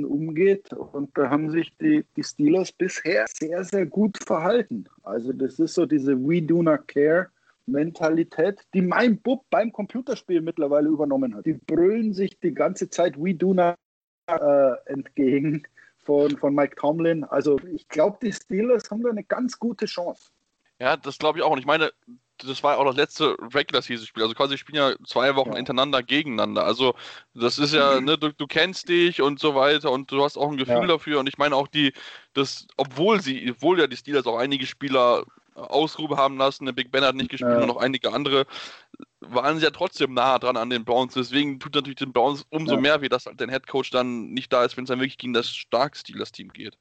[0.02, 0.72] umgeht.
[0.72, 4.86] Und da haben sich die, die Steelers bisher sehr, sehr gut verhalten.
[5.02, 7.28] Also das ist so diese We Do Not Care
[7.66, 11.46] Mentalität, die mein Bub beim Computerspiel mittlerweile übernommen hat.
[11.46, 13.76] Die brüllen sich die ganze Zeit We Do Not
[14.26, 15.62] äh, entgegen
[15.98, 17.24] von, von Mike Tomlin.
[17.24, 20.30] Also ich glaube, die Steelers haben da eine ganz gute Chance.
[20.80, 21.52] Ja, das glaube ich auch.
[21.52, 21.90] Und ich meine,
[22.38, 24.22] das war auch das letzte Regular Season Spiel.
[24.22, 25.56] Also quasi spielen ja zwei Wochen ja.
[25.56, 26.64] hintereinander gegeneinander.
[26.64, 26.94] Also
[27.34, 28.06] das ist ja, mhm.
[28.06, 30.86] ne, du, du, kennst dich und so weiter und du hast auch ein Gefühl ja.
[30.86, 31.20] dafür.
[31.20, 31.92] Und ich meine auch die,
[32.32, 36.90] das, obwohl sie, obwohl ja die Steelers auch einige Spieler Ausruhe haben lassen, der Big
[36.90, 37.60] Ben hat nicht gespielt ja.
[37.60, 38.46] und noch einige andere,
[39.20, 41.14] waren sie ja trotzdem nah dran an den Browns.
[41.14, 44.52] Deswegen tut natürlich den Browns umso mehr weh, dass halt der Head Coach dann nicht
[44.52, 46.76] da ist, wenn es dann wirklich gegen das stark Steelers Team geht.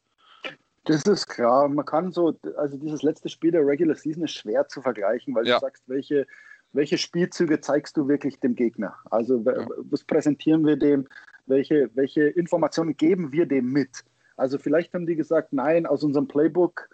[0.86, 1.67] Das ist klar.
[1.69, 5.48] Man kann so, also dieses letzte Spiel der Regular Season ist schwer zu vergleichen, weil
[5.48, 5.56] ja.
[5.56, 6.28] du sagst, welche,
[6.74, 8.96] welche Spielzüge zeigst du wirklich dem Gegner?
[9.10, 9.67] Also ja.
[9.89, 11.08] was präsentieren wir dem?
[11.46, 14.04] Welche, welche Informationen geben wir dem mit?
[14.36, 16.89] Also vielleicht haben die gesagt, nein, aus unserem Playbook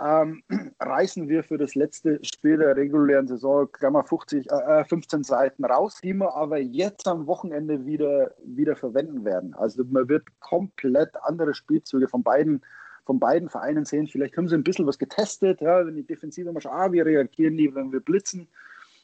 [0.00, 0.42] ähm,
[0.80, 6.00] reißen wir für das letzte Spiel der regulären Saison Klammer 50, äh, 15 Seiten raus,
[6.02, 9.54] die wir aber jetzt am Wochenende wieder, wieder verwenden werden.
[9.54, 12.62] Also man wird komplett andere Spielzüge von beiden,
[13.04, 14.06] von beiden Vereinen sehen.
[14.06, 17.00] Vielleicht haben sie ein bisschen was getestet, ja, wenn die Defensive mal schaut, ah, wie
[17.00, 18.48] reagieren die, wenn wir blitzen.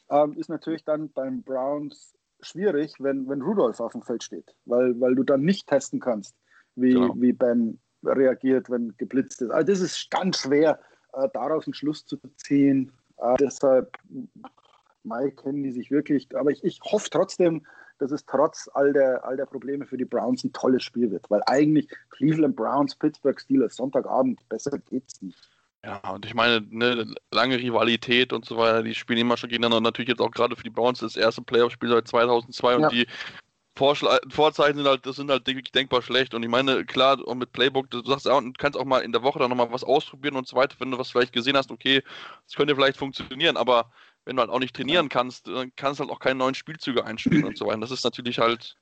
[0.09, 4.99] Ähm, ist natürlich dann beim Browns schwierig, wenn, wenn Rudolph auf dem Feld steht, weil,
[4.99, 6.35] weil du dann nicht testen kannst,
[6.75, 7.13] wie, genau.
[7.17, 9.51] wie Ben reagiert, wenn geblitzt ist.
[9.51, 10.79] Also das ist ganz schwer,
[11.13, 12.91] äh, daraus einen Schluss zu ziehen.
[13.17, 13.97] Äh, deshalb,
[15.03, 16.27] Mai kennen die sich wirklich.
[16.35, 17.65] Aber ich, ich hoffe trotzdem,
[18.01, 21.29] dass es trotz all der, all der Probleme für die Browns ein tolles Spiel wird.
[21.29, 25.37] Weil eigentlich Cleveland Browns, Pittsburgh Steelers, Sonntagabend, besser geht's nicht.
[25.83, 29.77] Ja, und ich meine, ne, lange Rivalität und so weiter, die spielen immer schon gegeneinander.
[29.77, 32.77] Und natürlich jetzt auch gerade für die Browns das erste Playoff-Spiel seit 2002 ja.
[32.77, 33.07] und die
[33.79, 36.33] Vorzeichen sind halt, das sind halt wirklich denkbar schlecht.
[36.33, 39.13] Und ich meine, klar, auch mit Playbook, du sagst auch, du kannst auch mal in
[39.13, 41.71] der Woche dann nochmal was ausprobieren und so weiter, wenn du was vielleicht gesehen hast,
[41.71, 42.03] okay,
[42.45, 43.89] das könnte vielleicht funktionieren, aber
[44.29, 47.03] wenn du halt auch nicht trainieren kannst, dann kannst du halt auch keine neuen Spielzüge
[47.03, 47.79] einspielen und so weiter.
[47.79, 48.75] Das ist natürlich halt,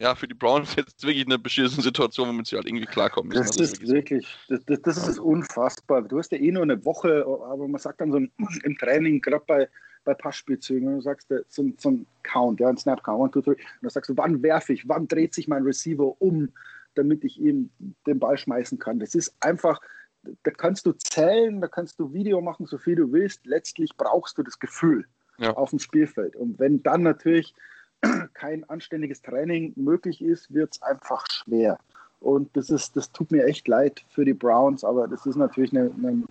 [0.00, 3.42] ja, für die Browns jetzt wirklich eine beschissene Situation, womit sie halt irgendwie klarkommen müssen.
[3.42, 6.02] Das, das ist wirklich, das, das, das, ist unfassbar.
[6.02, 9.44] Du hast ja eh nur eine Woche, aber man sagt dann so im Training, gerade
[9.46, 9.68] bei
[10.02, 13.52] bei Passspielzügen und du sagst so, so ein Count, ja, ein Snap-Count, one, two, three,
[13.52, 16.48] und dann sagst du, wann werfe ich, wann dreht sich mein Receiver um,
[16.94, 17.68] damit ich ihm
[18.06, 18.98] den Ball schmeißen kann.
[18.98, 19.78] Das ist einfach,
[20.22, 23.46] da kannst du zählen, da kannst du Video machen, so viel du willst.
[23.46, 25.06] Letztlich brauchst du das Gefühl
[25.38, 25.54] ja.
[25.54, 26.36] auf dem Spielfeld.
[26.36, 27.54] Und wenn dann natürlich
[28.34, 31.78] kein anständiges Training möglich ist, wird es einfach schwer.
[32.20, 35.72] Und das ist, das tut mir echt leid für die Browns, aber das ist natürlich
[35.72, 36.24] eine, eine,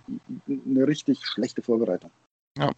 [0.46, 2.10] eine richtig schlechte Vorbereitung.
[2.56, 2.70] Ja.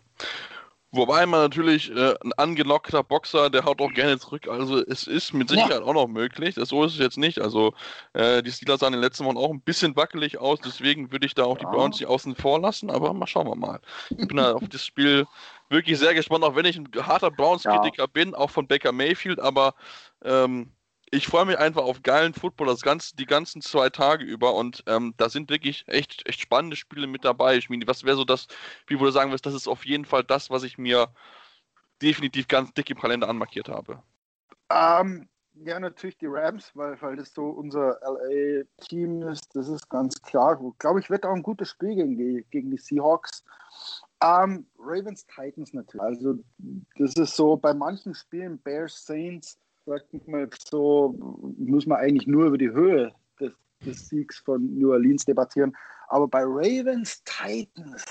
[0.95, 4.47] Wobei man natürlich äh, ein angelockter Boxer, der haut auch gerne zurück.
[4.47, 5.83] Also es ist mit Sicherheit ja.
[5.83, 6.55] auch noch möglich.
[6.55, 7.41] Das, so ist es jetzt nicht.
[7.41, 7.73] Also
[8.13, 10.61] äh, die Steelers sahen in den letzten Wochen auch ein bisschen wackelig aus.
[10.61, 12.91] Deswegen würde ich da auch die Browns nicht außen vor lassen.
[12.91, 13.81] Aber mal schauen wir mal.
[14.11, 15.27] Ich bin da auf das Spiel
[15.71, 18.07] wirklich sehr gespannt, auch wenn ich ein harter Browns-Kritiker ja.
[18.07, 19.41] bin, auch von Baker Mayfield.
[19.41, 19.75] Aber
[20.23, 20.73] ähm,
[21.13, 24.83] ich freue mich einfach auf geilen Football das ganze, die ganzen zwei Tage über und
[24.87, 27.59] ähm, da sind wirklich echt, echt spannende Spiele mit dabei.
[27.59, 28.47] Ich meine, was wäre so das,
[28.87, 31.09] wie du sagen das ist auf jeden Fall das, was ich mir
[32.01, 34.03] definitiv ganz dick im Kalender anmarkiert habe.
[34.71, 39.91] Um, ähm, ja, natürlich die Rams, weil, weil das so unser LA-Team ist, das ist
[39.91, 40.59] ganz klar.
[40.67, 43.45] Ich glaube, ich wird auch ein gutes Spiel gegen die, gegen die Seahawks.
[44.25, 46.01] Um, ähm, Ravens Titans natürlich.
[46.03, 46.39] Also,
[46.97, 51.15] das ist so bei manchen Spielen, Bears Saints, sagt man so,
[51.59, 53.53] muss man eigentlich nur über die Höhe des,
[53.85, 55.77] des Siegs von New Orleans debattieren.
[56.09, 58.05] Aber bei Ravens Titans,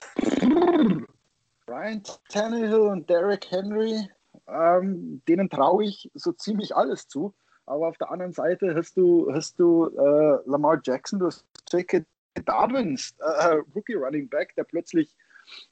[1.68, 4.10] Ryan Tannehill und Derek Henry,
[4.48, 7.34] ähm, denen traue ich so ziemlich alles zu.
[7.66, 12.04] Aber auf der anderen Seite hast du, hast du äh, Lamar Jackson, du hast J.K.
[12.46, 15.16] Dobbins, äh, Rookie Running Back, der plötzlich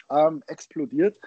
[0.10, 1.20] ähm, explodiert.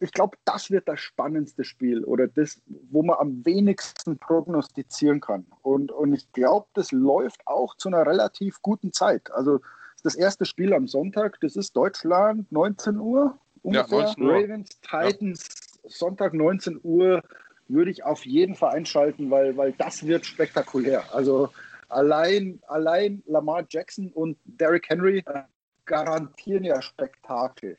[0.00, 5.46] Ich glaube, das wird das spannendste Spiel oder das, wo man am wenigsten prognostizieren kann.
[5.62, 9.30] Und, und ich glaube, das läuft auch zu einer relativ guten Zeit.
[9.30, 9.60] Also
[10.02, 13.98] das erste Spiel am Sonntag, das ist Deutschland, 19 Uhr ungefähr.
[13.98, 14.34] Ja, 19 Uhr.
[14.34, 15.48] Ravens, Titans,
[15.82, 15.90] ja.
[15.90, 17.22] Sonntag 19 Uhr
[17.68, 21.14] würde ich auf jeden Fall einschalten, weil, weil das wird spektakulär.
[21.14, 21.50] Also
[21.88, 25.42] allein, allein Lamar Jackson und Derrick Henry äh,
[25.84, 27.76] garantieren ja Spektakel.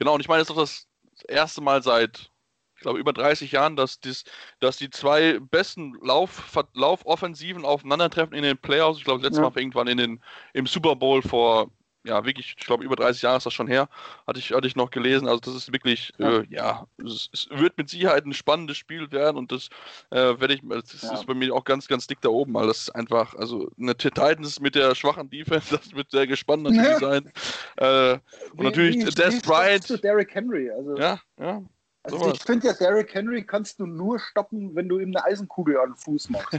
[0.00, 0.88] Genau, und ich meine, es ist doch das
[1.28, 2.30] erste Mal seit,
[2.74, 4.24] ich glaube, über 30 Jahren, dass, dies,
[4.58, 8.98] dass die zwei besten Lauf, Laufoffensiven aufeinandertreffen in den Playoffs.
[8.98, 9.50] Ich glaube, letztes ja.
[9.50, 10.22] Mal irgendwann in den,
[10.54, 11.70] im Super Bowl vor
[12.04, 13.88] ja, wirklich, ich glaube, über 30 Jahre ist das schon her,
[14.26, 15.28] hatte ich, hatte ich noch gelesen.
[15.28, 19.10] Also, das ist wirklich, ja, äh, ja es, es, wird mit Sicherheit ein spannendes Spiel
[19.12, 19.68] werden und das
[20.10, 21.14] äh, werde ich, das ja.
[21.14, 23.96] ist bei mir auch ganz, ganz dick da oben, weil das ist einfach, also eine
[23.96, 26.98] Titans mit der schwachen Defense, das wird sehr gespannt natürlich ja.
[26.98, 27.32] sein.
[27.76, 28.20] Äh, und
[28.60, 29.84] wie, natürlich wie, Des Bryant.
[29.84, 30.96] Zu Derrick Henry, also.
[30.96, 31.62] Ja, ja.
[32.02, 35.78] Also ich finde ja, Derrick Henry kannst du nur stoppen, wenn du ihm eine Eisenkugel
[35.78, 36.58] an den Fuß machst.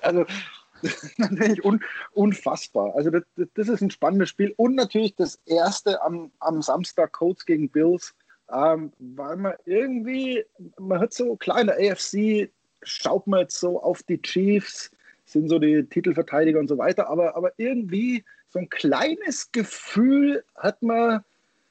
[0.00, 0.24] Also
[1.16, 2.94] natürlich un, unfassbar.
[2.94, 3.22] Also das,
[3.54, 4.54] das, ist ein spannendes Spiel.
[4.56, 8.14] Und natürlich das erste am, am Samstag Colts gegen Bills,
[8.52, 10.44] ähm, weil man irgendwie,
[10.78, 12.50] man hat so kleine AFC,
[12.82, 14.90] schaut man jetzt so auf die Chiefs,
[15.26, 20.82] sind so die Titelverteidiger und so weiter, aber, aber irgendwie so ein kleines Gefühl hat
[20.82, 21.22] man,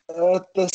[0.07, 0.71] äh, dass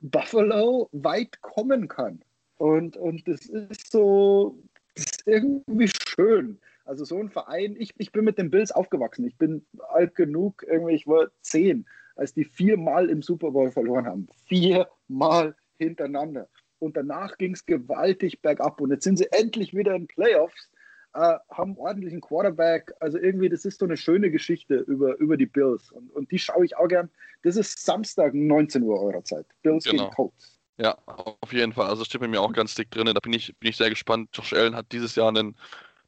[0.00, 2.20] Buffalo weit kommen kann.
[2.58, 4.58] Und, und das ist so,
[4.94, 6.58] das ist irgendwie schön.
[6.86, 9.26] Also so ein Verein, ich, ich bin mit den Bills aufgewachsen.
[9.26, 14.06] Ich bin alt genug, irgendwie, ich war zehn, als die viermal im Super Bowl verloren
[14.06, 14.28] haben.
[14.46, 16.48] Viermal hintereinander.
[16.78, 18.80] Und danach ging es gewaltig bergab.
[18.80, 20.70] Und jetzt sind sie endlich wieder in Playoffs.
[21.14, 22.92] äh, haben ordentlichen Quarterback.
[23.00, 25.90] Also irgendwie, das ist so eine schöne Geschichte über, über die Bills.
[25.90, 27.10] Und, und die schaue ich auch gern.
[27.42, 29.46] Das ist Samstag, 19 Uhr eurer Zeit.
[29.62, 30.04] Bills genau.
[30.04, 30.58] gegen Colts.
[30.78, 31.86] Ja, auf jeden Fall.
[31.86, 33.06] Also steht bei mir auch ganz dick drin.
[33.06, 34.28] Da bin ich, bin ich sehr gespannt.
[34.34, 35.56] Josh Allen hat dieses Jahr einen,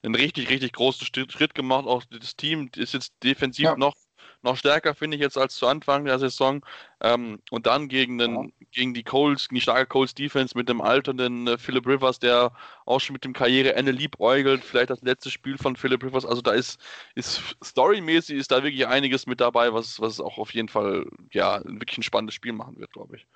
[0.03, 1.87] einen richtig, richtig großen Schritt gemacht.
[1.87, 3.77] Auch das Team ist jetzt defensiv ja.
[3.77, 3.95] noch
[4.43, 6.65] noch stärker, finde ich, jetzt als zu Anfang der Saison.
[7.01, 8.67] Ähm, und dann gegen, den, ja.
[8.73, 12.53] gegen die Coles, die starke Coles Defense mit dem alternden äh, Philip Rivers, der
[12.87, 14.65] auch schon mit dem Karriereende liebäugelt.
[14.65, 16.25] Vielleicht das letzte Spiel von Philip Rivers.
[16.25, 16.81] Also da ist,
[17.15, 21.61] ist storymäßig ist da wirklich einiges mit dabei, was, was auch auf jeden Fall ja,
[21.65, 23.27] wirklich ein spannendes Spiel machen wird, glaube ich.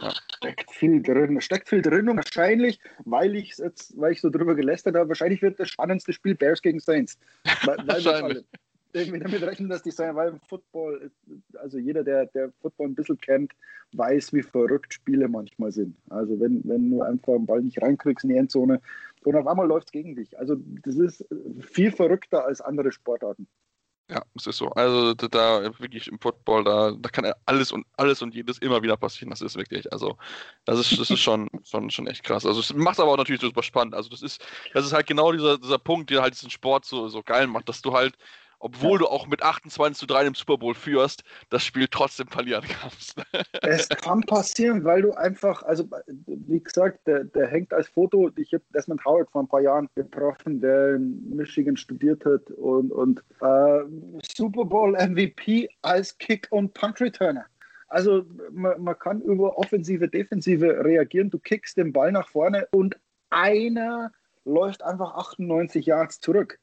[0.00, 0.12] Ja.
[0.36, 4.54] Steckt viel drin, steckt viel drin und wahrscheinlich, weil ich jetzt, weil ich so drüber
[4.54, 7.18] gelästert habe, wahrscheinlich wird das spannendste Spiel Bears gegen Saints.
[7.64, 8.44] Weil, wahrscheinlich
[8.92, 11.10] irgendwie damit rechnen, dass die sein, weil im Football,
[11.54, 13.52] also jeder, der, der Football ein bisschen kennt,
[13.92, 15.96] weiß, wie verrückt Spiele manchmal sind.
[16.10, 18.80] Also wenn, wenn du einfach einen Ball nicht reinkriegst in die Endzone
[19.24, 20.38] und auf einmal läuft es gegen dich.
[20.38, 21.24] Also das ist
[21.60, 23.46] viel verrückter als andere Sportarten.
[24.12, 24.68] Ja, es ist so.
[24.72, 28.98] Also da wirklich im Football, da, da kann alles und alles und jedes immer wieder
[28.98, 29.30] passieren.
[29.30, 30.18] Das ist wirklich, also
[30.66, 32.44] das ist, das ist schon, schon, schon echt krass.
[32.44, 33.94] Also es macht aber auch natürlich super spannend.
[33.94, 34.44] Also das ist,
[34.74, 37.70] das ist halt genau dieser, dieser Punkt, der halt diesen Sport so, so geil macht,
[37.70, 38.14] dass du halt
[38.62, 38.98] obwohl ja.
[38.98, 43.20] du auch mit 28 zu 3 im Super Bowl führst, das Spiel trotzdem verlieren kannst.
[43.62, 45.84] es kann passieren, weil du einfach, also
[46.26, 49.88] wie gesagt, der, der hängt als Foto, ich habe Desmond Howard vor ein paar Jahren
[49.96, 53.82] getroffen, der in Michigan studiert hat und, und äh,
[54.36, 57.46] Super Bowl MVP als Kick- und Punt-Returner.
[57.88, 61.30] Also man, man kann über Offensive, Defensive reagieren.
[61.30, 62.96] Du kickst den Ball nach vorne und
[63.30, 64.12] einer
[64.44, 66.58] läuft einfach 98 Yards zurück.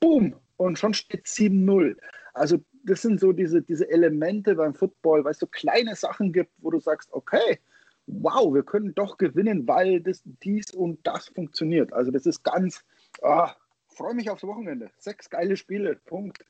[0.00, 0.34] Boom!
[0.60, 1.96] Und schon steht 7-0.
[2.34, 6.52] Also das sind so diese, diese Elemente beim Football, weil es so kleine Sachen gibt,
[6.58, 7.58] wo du sagst, okay,
[8.06, 11.92] wow, wir können doch gewinnen, weil das, dies und das funktioniert.
[11.94, 12.84] Also das ist ganz,
[13.22, 13.54] ah,
[13.88, 14.90] freue mich aufs Wochenende.
[14.98, 16.44] Sechs geile Spiele, Punkt.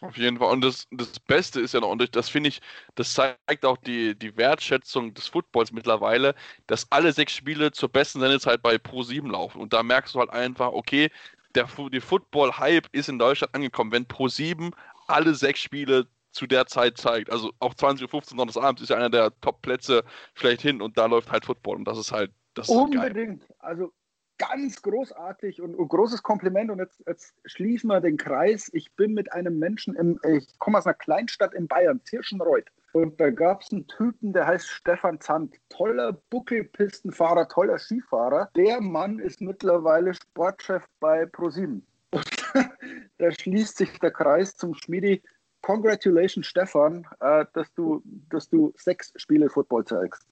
[0.00, 0.52] Auf jeden Fall.
[0.52, 2.62] Und das, das Beste ist ja noch, und das finde ich,
[2.94, 6.34] das zeigt auch die, die Wertschätzung des Footballs mittlerweile,
[6.66, 9.60] dass alle sechs Spiele zur besten Sendezeit bei Pro 7 laufen.
[9.60, 11.10] Und da merkst du halt einfach, okay,
[11.54, 14.72] der, der Football-Hype ist in Deutschland angekommen, wenn Pro7
[15.06, 17.30] alle sechs Spiele zu der Zeit zeigt.
[17.30, 21.30] Also auch 20.15 Uhr des Abends ist ja einer der Top-Plätze schlechthin und da läuft
[21.30, 23.40] halt Football und das ist halt das ist Unbedingt.
[23.40, 23.56] Geil.
[23.58, 23.92] Also
[24.38, 28.70] ganz großartig und, und, großes Kompliment und jetzt, jetzt schließen wir den Kreis.
[28.72, 32.70] Ich bin mit einem Menschen, im, ich komme aus einer Kleinstadt in Bayern, Tirschenreuth.
[32.92, 35.56] Und da gab es einen Typen, der heißt Stefan Zandt.
[35.68, 38.50] Toller Buckelpistenfahrer, toller Skifahrer.
[38.56, 41.86] Der Mann ist mittlerweile Sportchef bei ProSieben.
[43.18, 45.22] da schließt sich der Kreis zum Schmiedi.
[45.62, 50.26] Congratulations, Stefan, äh, dass, du, dass du sechs Spiele Football zeigst.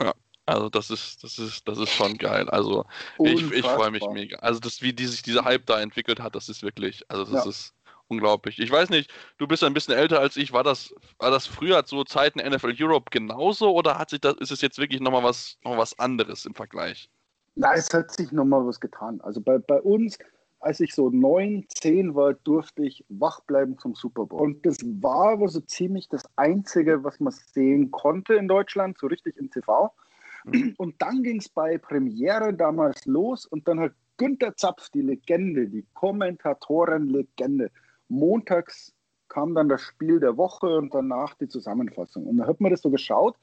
[0.00, 0.12] Ja,
[0.46, 2.48] also das ist, das ist, das ist schon geil.
[2.50, 2.84] Also
[3.18, 4.36] ich, ich freue mich mega.
[4.38, 7.44] Also das, wie die sich dieser Hype da entwickelt hat, das ist wirklich, also das
[7.44, 7.50] ja.
[7.50, 7.74] ist
[8.08, 8.58] unglaublich.
[8.58, 10.52] Ich weiß nicht, du bist ein bisschen älter als ich.
[10.52, 14.50] War das, war das früher zu Zeiten NFL Europe genauso oder hat sich das, ist
[14.50, 17.10] es jetzt wirklich nochmal was, noch was anderes im Vergleich?
[17.56, 19.20] Na, es hat sich nochmal was getan.
[19.20, 20.18] Also bei, bei uns,
[20.60, 24.40] als ich so neun, zehn war, durfte ich wach bleiben zum Super Bowl.
[24.40, 29.06] Und das war aber so ziemlich das Einzige, was man sehen konnte in Deutschland, so
[29.06, 29.92] richtig im TV.
[30.44, 30.74] Mhm.
[30.76, 35.66] Und dann ging es bei Premiere damals los und dann hat Günter Zapf, die Legende,
[35.66, 37.70] die Kommentatoren-Legende,
[38.08, 38.92] montags
[39.28, 42.26] kam dann das Spiel der Woche und danach die Zusammenfassung.
[42.26, 43.36] Und da hat man das so geschaut.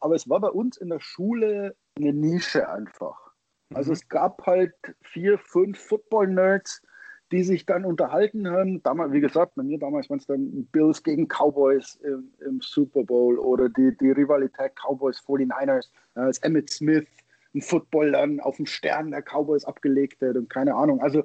[0.00, 3.32] Aber es war bei uns in der Schule eine Nische einfach.
[3.74, 3.94] Also mhm.
[3.94, 6.82] es gab halt vier, fünf Football-Nerds,
[7.30, 8.82] die sich dann unterhalten haben.
[8.82, 13.04] Damals, wie gesagt, bei mir damals waren es dann Bills gegen Cowboys im, im, Super
[13.04, 17.06] Bowl oder die, die Rivalität Cowboys 49ers, als Emmett Smith
[17.54, 21.00] ein Football dann auf dem Stern der Cowboys abgelegt hat und keine Ahnung.
[21.00, 21.22] Also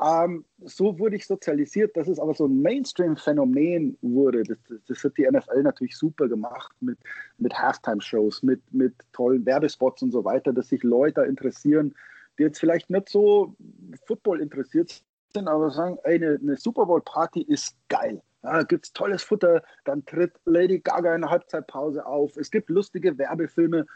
[0.00, 4.42] ähm, so wurde ich sozialisiert, dass es aber so ein Mainstream-Phänomen wurde.
[4.42, 6.98] Das, das, hat die NFL natürlich super gemacht mit,
[7.38, 11.94] mit Halftime-Shows, mit, mit tollen Werbespots und so weiter, dass sich Leute interessieren,
[12.38, 13.56] die jetzt vielleicht nicht so
[14.04, 18.20] Football interessiert sind, aber sagen, ey, eine, eine Super Bowl-Party ist geil.
[18.42, 22.68] Ja, gibt es tolles Futter, dann tritt Lady Gaga in der Halbzeitpause auf, es gibt
[22.68, 23.86] lustige Werbefilme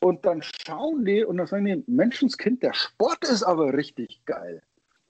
[0.00, 4.62] und dann schauen die und dann sagen die, Menschenskind, der Sport ist aber richtig geil.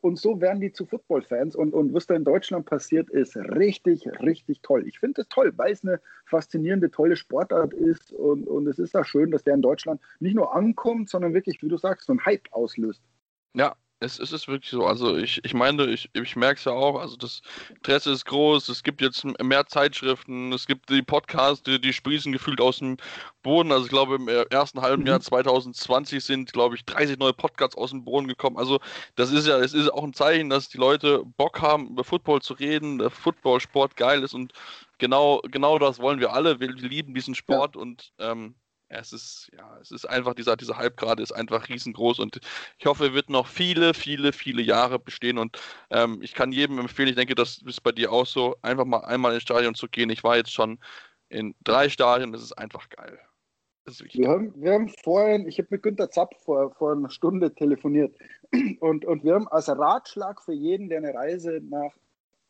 [0.07, 1.57] Und so werden die zu Football-Fans.
[1.57, 4.87] Und, und was da in Deutschland passiert, ist richtig, richtig toll.
[4.87, 8.13] Ich finde es toll, weil es eine faszinierende, tolle Sportart ist.
[8.13, 11.61] Und, und es ist auch schön, dass der in Deutschland nicht nur ankommt, sondern wirklich,
[11.61, 13.03] wie du sagst, so einen Hype auslöst.
[13.55, 14.85] Ja, Es, es ist wirklich so.
[14.85, 17.41] Also ich, ich meine, ich, ich merke es ja auch, also das
[17.71, 22.31] Interesse ist groß, es gibt jetzt mehr Zeitschriften, es gibt die Podcasts, die, die sprießen
[22.31, 22.99] gefühlt aus dem
[23.43, 23.73] Boden.
[23.73, 25.09] Also ich glaube, im ersten halben mhm.
[25.09, 28.59] Jahr 2020 sind, glaube ich, 30 neue Podcasts aus dem Boden gekommen.
[28.59, 28.81] Also
[29.15, 32.43] das ist ja, es ist auch ein Zeichen, dass die Leute Bock haben, über Football
[32.43, 34.53] zu reden, der Football-Sport geil ist und
[34.99, 36.61] genau, genau das wollen wir alle.
[36.61, 37.81] Wir lieben diesen Sport ja.
[37.81, 38.57] und ähm,
[38.89, 42.41] es ist, ja, es ist einfach, dieser, dieser Hype gerade ist einfach riesengroß und
[42.79, 45.59] ich hoffe, er wird noch viele, viele, viele Jahre bestehen und
[45.91, 49.01] ähm, ich kann jedem empfehlen, ich denke, das ist bei dir auch so, einfach mal
[49.01, 50.11] einmal ins Stadion zu gehen.
[50.11, 50.79] Ich war jetzt schon
[51.29, 53.19] in drei Stadien, das ist einfach geil.
[53.87, 57.55] Ist wir, haben, wir haben vorhin, ich habe mit Günter Zapp vor, vor einer Stunde
[57.55, 58.17] telefoniert
[58.81, 61.93] und, und wir haben als Ratschlag für jeden, der eine Reise nach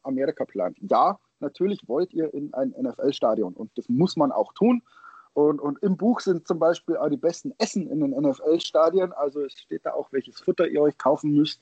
[0.02, 4.82] Amerika plant, ja, natürlich wollt ihr in ein NFL-Stadion und das muss man auch tun
[5.36, 9.12] und, und im Buch sind zum Beispiel auch die besten Essen in den NFL-Stadien.
[9.12, 11.60] Also es steht da auch, welches Futter ihr euch kaufen müsst.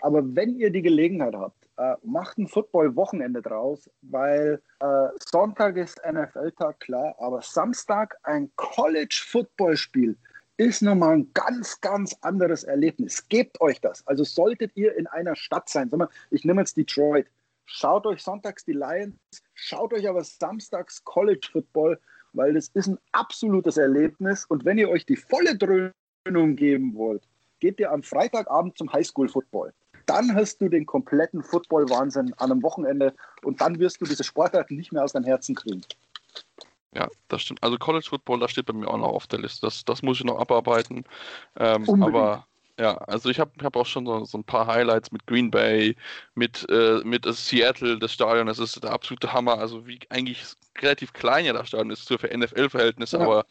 [0.00, 6.00] Aber wenn ihr die Gelegenheit habt, äh, macht ein Football-Wochenende draus, weil äh, Sonntag ist
[6.10, 10.16] NFL-Tag, klar, aber Samstag ein College-Football-Spiel
[10.56, 13.28] ist nochmal ein ganz, ganz anderes Erlebnis.
[13.28, 14.06] Gebt euch das.
[14.06, 17.26] Also solltet ihr in einer Stadt sein, sag mal, ich nehme jetzt Detroit,
[17.66, 19.14] schaut euch sonntags die Lions,
[19.52, 22.00] schaut euch aber samstags College Football
[22.32, 24.44] weil das ist ein absolutes Erlebnis.
[24.46, 27.22] Und wenn ihr euch die volle Dröhnung geben wollt,
[27.60, 29.72] geht ihr am Freitagabend zum Highschool-Football.
[30.06, 34.70] Dann hast du den kompletten Football-Wahnsinn an einem Wochenende und dann wirst du diese Sportart
[34.70, 35.82] nicht mehr aus deinem Herzen kriegen.
[36.94, 37.62] Ja, das stimmt.
[37.62, 39.66] Also College Football, das steht bei mir auch noch auf der Liste.
[39.66, 41.04] Das, das muss ich noch abarbeiten.
[41.56, 42.46] Ähm, aber
[42.80, 45.94] ja, also ich habe hab auch schon so, so, ein paar Highlights mit Green Bay,
[46.34, 49.58] mit, äh, mit Seattle, das Stadion, das ist der absolute Hammer.
[49.58, 50.42] Also wie eigentlich
[50.78, 53.22] relativ klein ja das Stadion ist für NFL-Verhältnisse, ja.
[53.22, 53.44] aber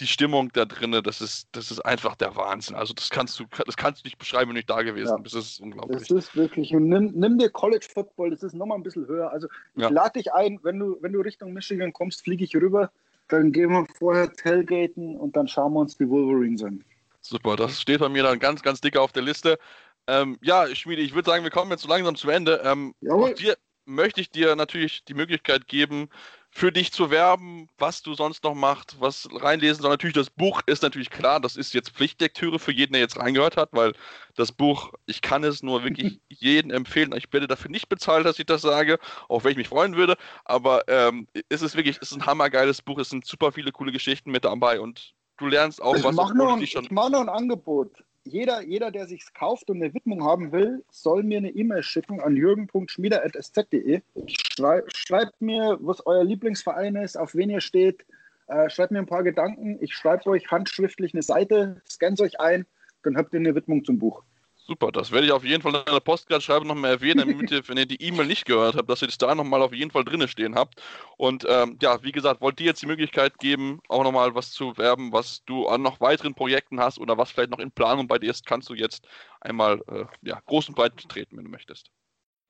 [0.00, 2.74] die Stimmung da drinnen, das ist, das ist einfach der Wahnsinn.
[2.74, 5.36] Also das kannst du, das kannst du nicht beschreiben, wenn du nicht da gewesen bist.
[5.36, 6.00] Das ist unglaublich.
[6.00, 9.30] Das ist wirklich, und nimm, nimm dir College Football, das ist nochmal ein bisschen höher.
[9.30, 9.90] Also ich ja.
[9.90, 12.90] lade dich ein, wenn du, wenn du Richtung Michigan kommst, fliege ich rüber,
[13.28, 16.84] dann gehen wir vorher tailgaten und dann schauen wir uns die Wolverines an.
[17.22, 19.58] Super, das steht bei mir dann ganz, ganz dick auf der Liste.
[20.06, 22.60] Ähm, ja, Schmiede, ich würde sagen, wir kommen jetzt so langsam zum Ende.
[22.64, 26.08] Ähm, auch dir möchte ich dir natürlich die Möglichkeit geben,
[26.54, 29.90] für dich zu werben, was du sonst noch machst, was reinlesen soll.
[29.90, 33.56] Natürlich, das Buch ist natürlich klar, das ist jetzt Pflichtlektüre für jeden, der jetzt reingehört
[33.56, 33.94] hat, weil
[34.34, 37.14] das Buch, ich kann es nur wirklich jedem empfehlen.
[37.16, 38.98] Ich werde dafür nicht bezahlt, dass ich das sage,
[39.28, 40.16] auch wenn ich mich freuen würde.
[40.44, 43.92] Aber ähm, es ist wirklich, es ist ein hammergeiles Buch, es sind super viele coole
[43.92, 46.14] Geschichten mit dabei und du lernst auch ich was.
[46.14, 46.62] Mach noch, schon...
[46.62, 48.04] Ich mache noch ein Angebot.
[48.24, 52.20] Jeder, jeder, der sich kauft und eine Widmung haben will, soll mir eine E-Mail schicken
[52.20, 54.00] an jürgen.schmieder.sz.de.
[54.28, 58.04] Schrei schreibt mir, was euer Lieblingsverein ist, auf wen ihr steht.
[58.46, 59.76] Äh, schreibt mir ein paar Gedanken.
[59.80, 62.64] Ich schreibe euch handschriftlich eine Seite, scannt euch ein,
[63.02, 64.22] dann habt ihr eine Widmung zum Buch.
[64.64, 67.66] Super, das werde ich auf jeden Fall in der Postkarte schreiben nochmal erwähnen, damit ihr,
[67.68, 70.04] wenn ihr die E-Mail nicht gehört habt, dass ihr das da nochmal auf jeden Fall
[70.04, 70.80] drinne stehen habt.
[71.16, 74.76] Und ähm, ja, wie gesagt, wollt ihr jetzt die Möglichkeit geben, auch nochmal was zu
[74.78, 78.18] werben, was du an noch weiteren Projekten hast oder was vielleicht noch in Planung bei
[78.18, 79.08] dir ist, kannst du jetzt
[79.40, 81.90] einmal äh, ja, groß und breit treten, wenn du möchtest.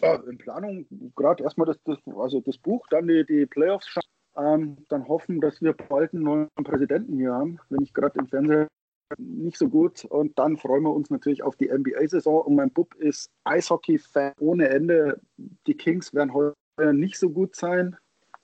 [0.02, 0.86] Ja, in Planung
[1.16, 3.98] gerade erstmal das, das, also das Buch, dann die, die Playoffs,
[4.36, 7.58] ähm, dann hoffen, dass wir bald einen neuen Präsidenten hier haben.
[7.70, 8.66] Wenn ich gerade im Fernsehen
[9.18, 10.04] nicht so gut.
[10.04, 12.42] Und dann freuen wir uns natürlich auf die NBA-Saison.
[12.42, 15.20] Und mein Bub ist Eishockey-Fan ohne Ende.
[15.66, 16.56] Die Kings werden heute
[16.92, 17.96] nicht so gut sein,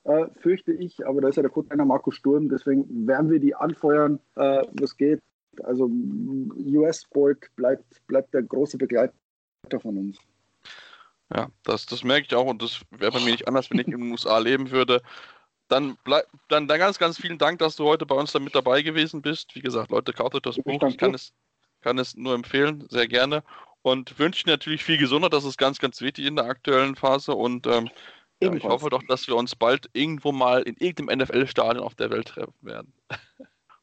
[0.04, 1.06] äh, fürchte ich.
[1.06, 2.48] Aber da ist ja der Co-Trainer Markus Sturm.
[2.48, 5.20] Deswegen werden wir die anfeuern, äh, was geht.
[5.64, 9.12] Also US-Sport bleibt, bleibt der große Begleiter
[9.80, 10.18] von uns.
[11.34, 13.86] Ja, das, das merke ich auch und das wäre bei mir nicht anders, wenn ich
[13.86, 15.02] in den USA leben würde.
[15.68, 18.54] Dann, bleib, dann, dann ganz, ganz vielen Dank, dass du heute bei uns da mit
[18.54, 19.54] dabei gewesen bist.
[19.54, 20.82] Wie gesagt, Leute, kauft euch das Buch.
[20.88, 21.32] Ich kann es,
[21.82, 23.42] kann es nur empfehlen, sehr gerne.
[23.82, 25.32] Und wünsche natürlich viel Gesundheit.
[25.32, 27.34] Das ist ganz, ganz wichtig in der aktuellen Phase.
[27.34, 27.90] Und ähm,
[28.42, 32.10] ja, ich hoffe doch, dass wir uns bald irgendwo mal in irgendeinem NFL-Stadion auf der
[32.10, 32.92] Welt treffen werden.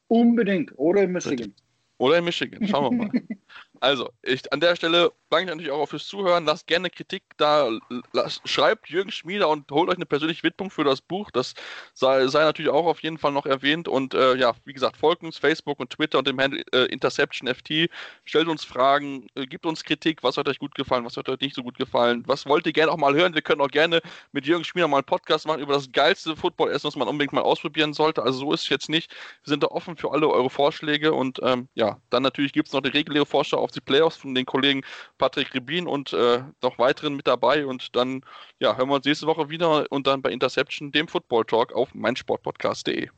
[0.07, 0.71] Unbedingt.
[0.77, 1.53] Oder in Michigan.
[1.97, 2.67] Oder in Michigan.
[2.67, 3.11] Schauen wir mal.
[3.85, 6.45] Also, ich, an der Stelle danke ich natürlich auch fürs Zuhören.
[6.45, 7.69] Lasst gerne Kritik da.
[8.13, 11.29] Lasst, schreibt Jürgen Schmieder und holt euch eine persönliche Widmung für das Buch.
[11.29, 11.53] Das
[11.93, 13.87] sei, sei natürlich auch auf jeden Fall noch erwähnt.
[13.87, 17.91] Und äh, ja, wie gesagt, folgt uns Facebook und Twitter und dem Handle äh, InterceptionFT.
[18.23, 20.23] Stellt uns Fragen, äh, gibt uns Kritik.
[20.23, 21.05] Was hat euch gut gefallen?
[21.05, 22.23] Was hat euch nicht so gut gefallen?
[22.25, 23.35] Was wollt ihr gerne auch mal hören?
[23.35, 26.87] Wir können auch gerne mit Jürgen Schmieder mal einen Podcast machen über das geilste Football-Essen,
[26.87, 28.23] was man unbedingt mal ausprobieren sollte.
[28.23, 29.11] Also, so ist es jetzt nicht.
[29.43, 31.13] Wir sind da offen für alle eure Vorschläge.
[31.13, 34.33] Und ähm, ja, dann natürlich gibt es noch die reguläre Vorschau auf die Playoffs von
[34.35, 34.81] den Kollegen
[35.17, 37.65] Patrick Ribin und äh, noch weiteren mit dabei.
[37.65, 38.21] Und dann
[38.59, 41.93] ja, hören wir uns nächste Woche wieder und dann bei Interception, dem Football Talk auf
[41.93, 43.09] meinsportpodcast.de.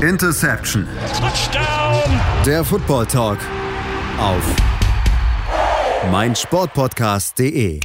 [0.00, 0.88] Interception.
[1.18, 2.20] Touchdown.
[2.46, 3.38] Der Football Talk
[4.18, 4.56] auf
[6.10, 7.80] meinsportpodcast.de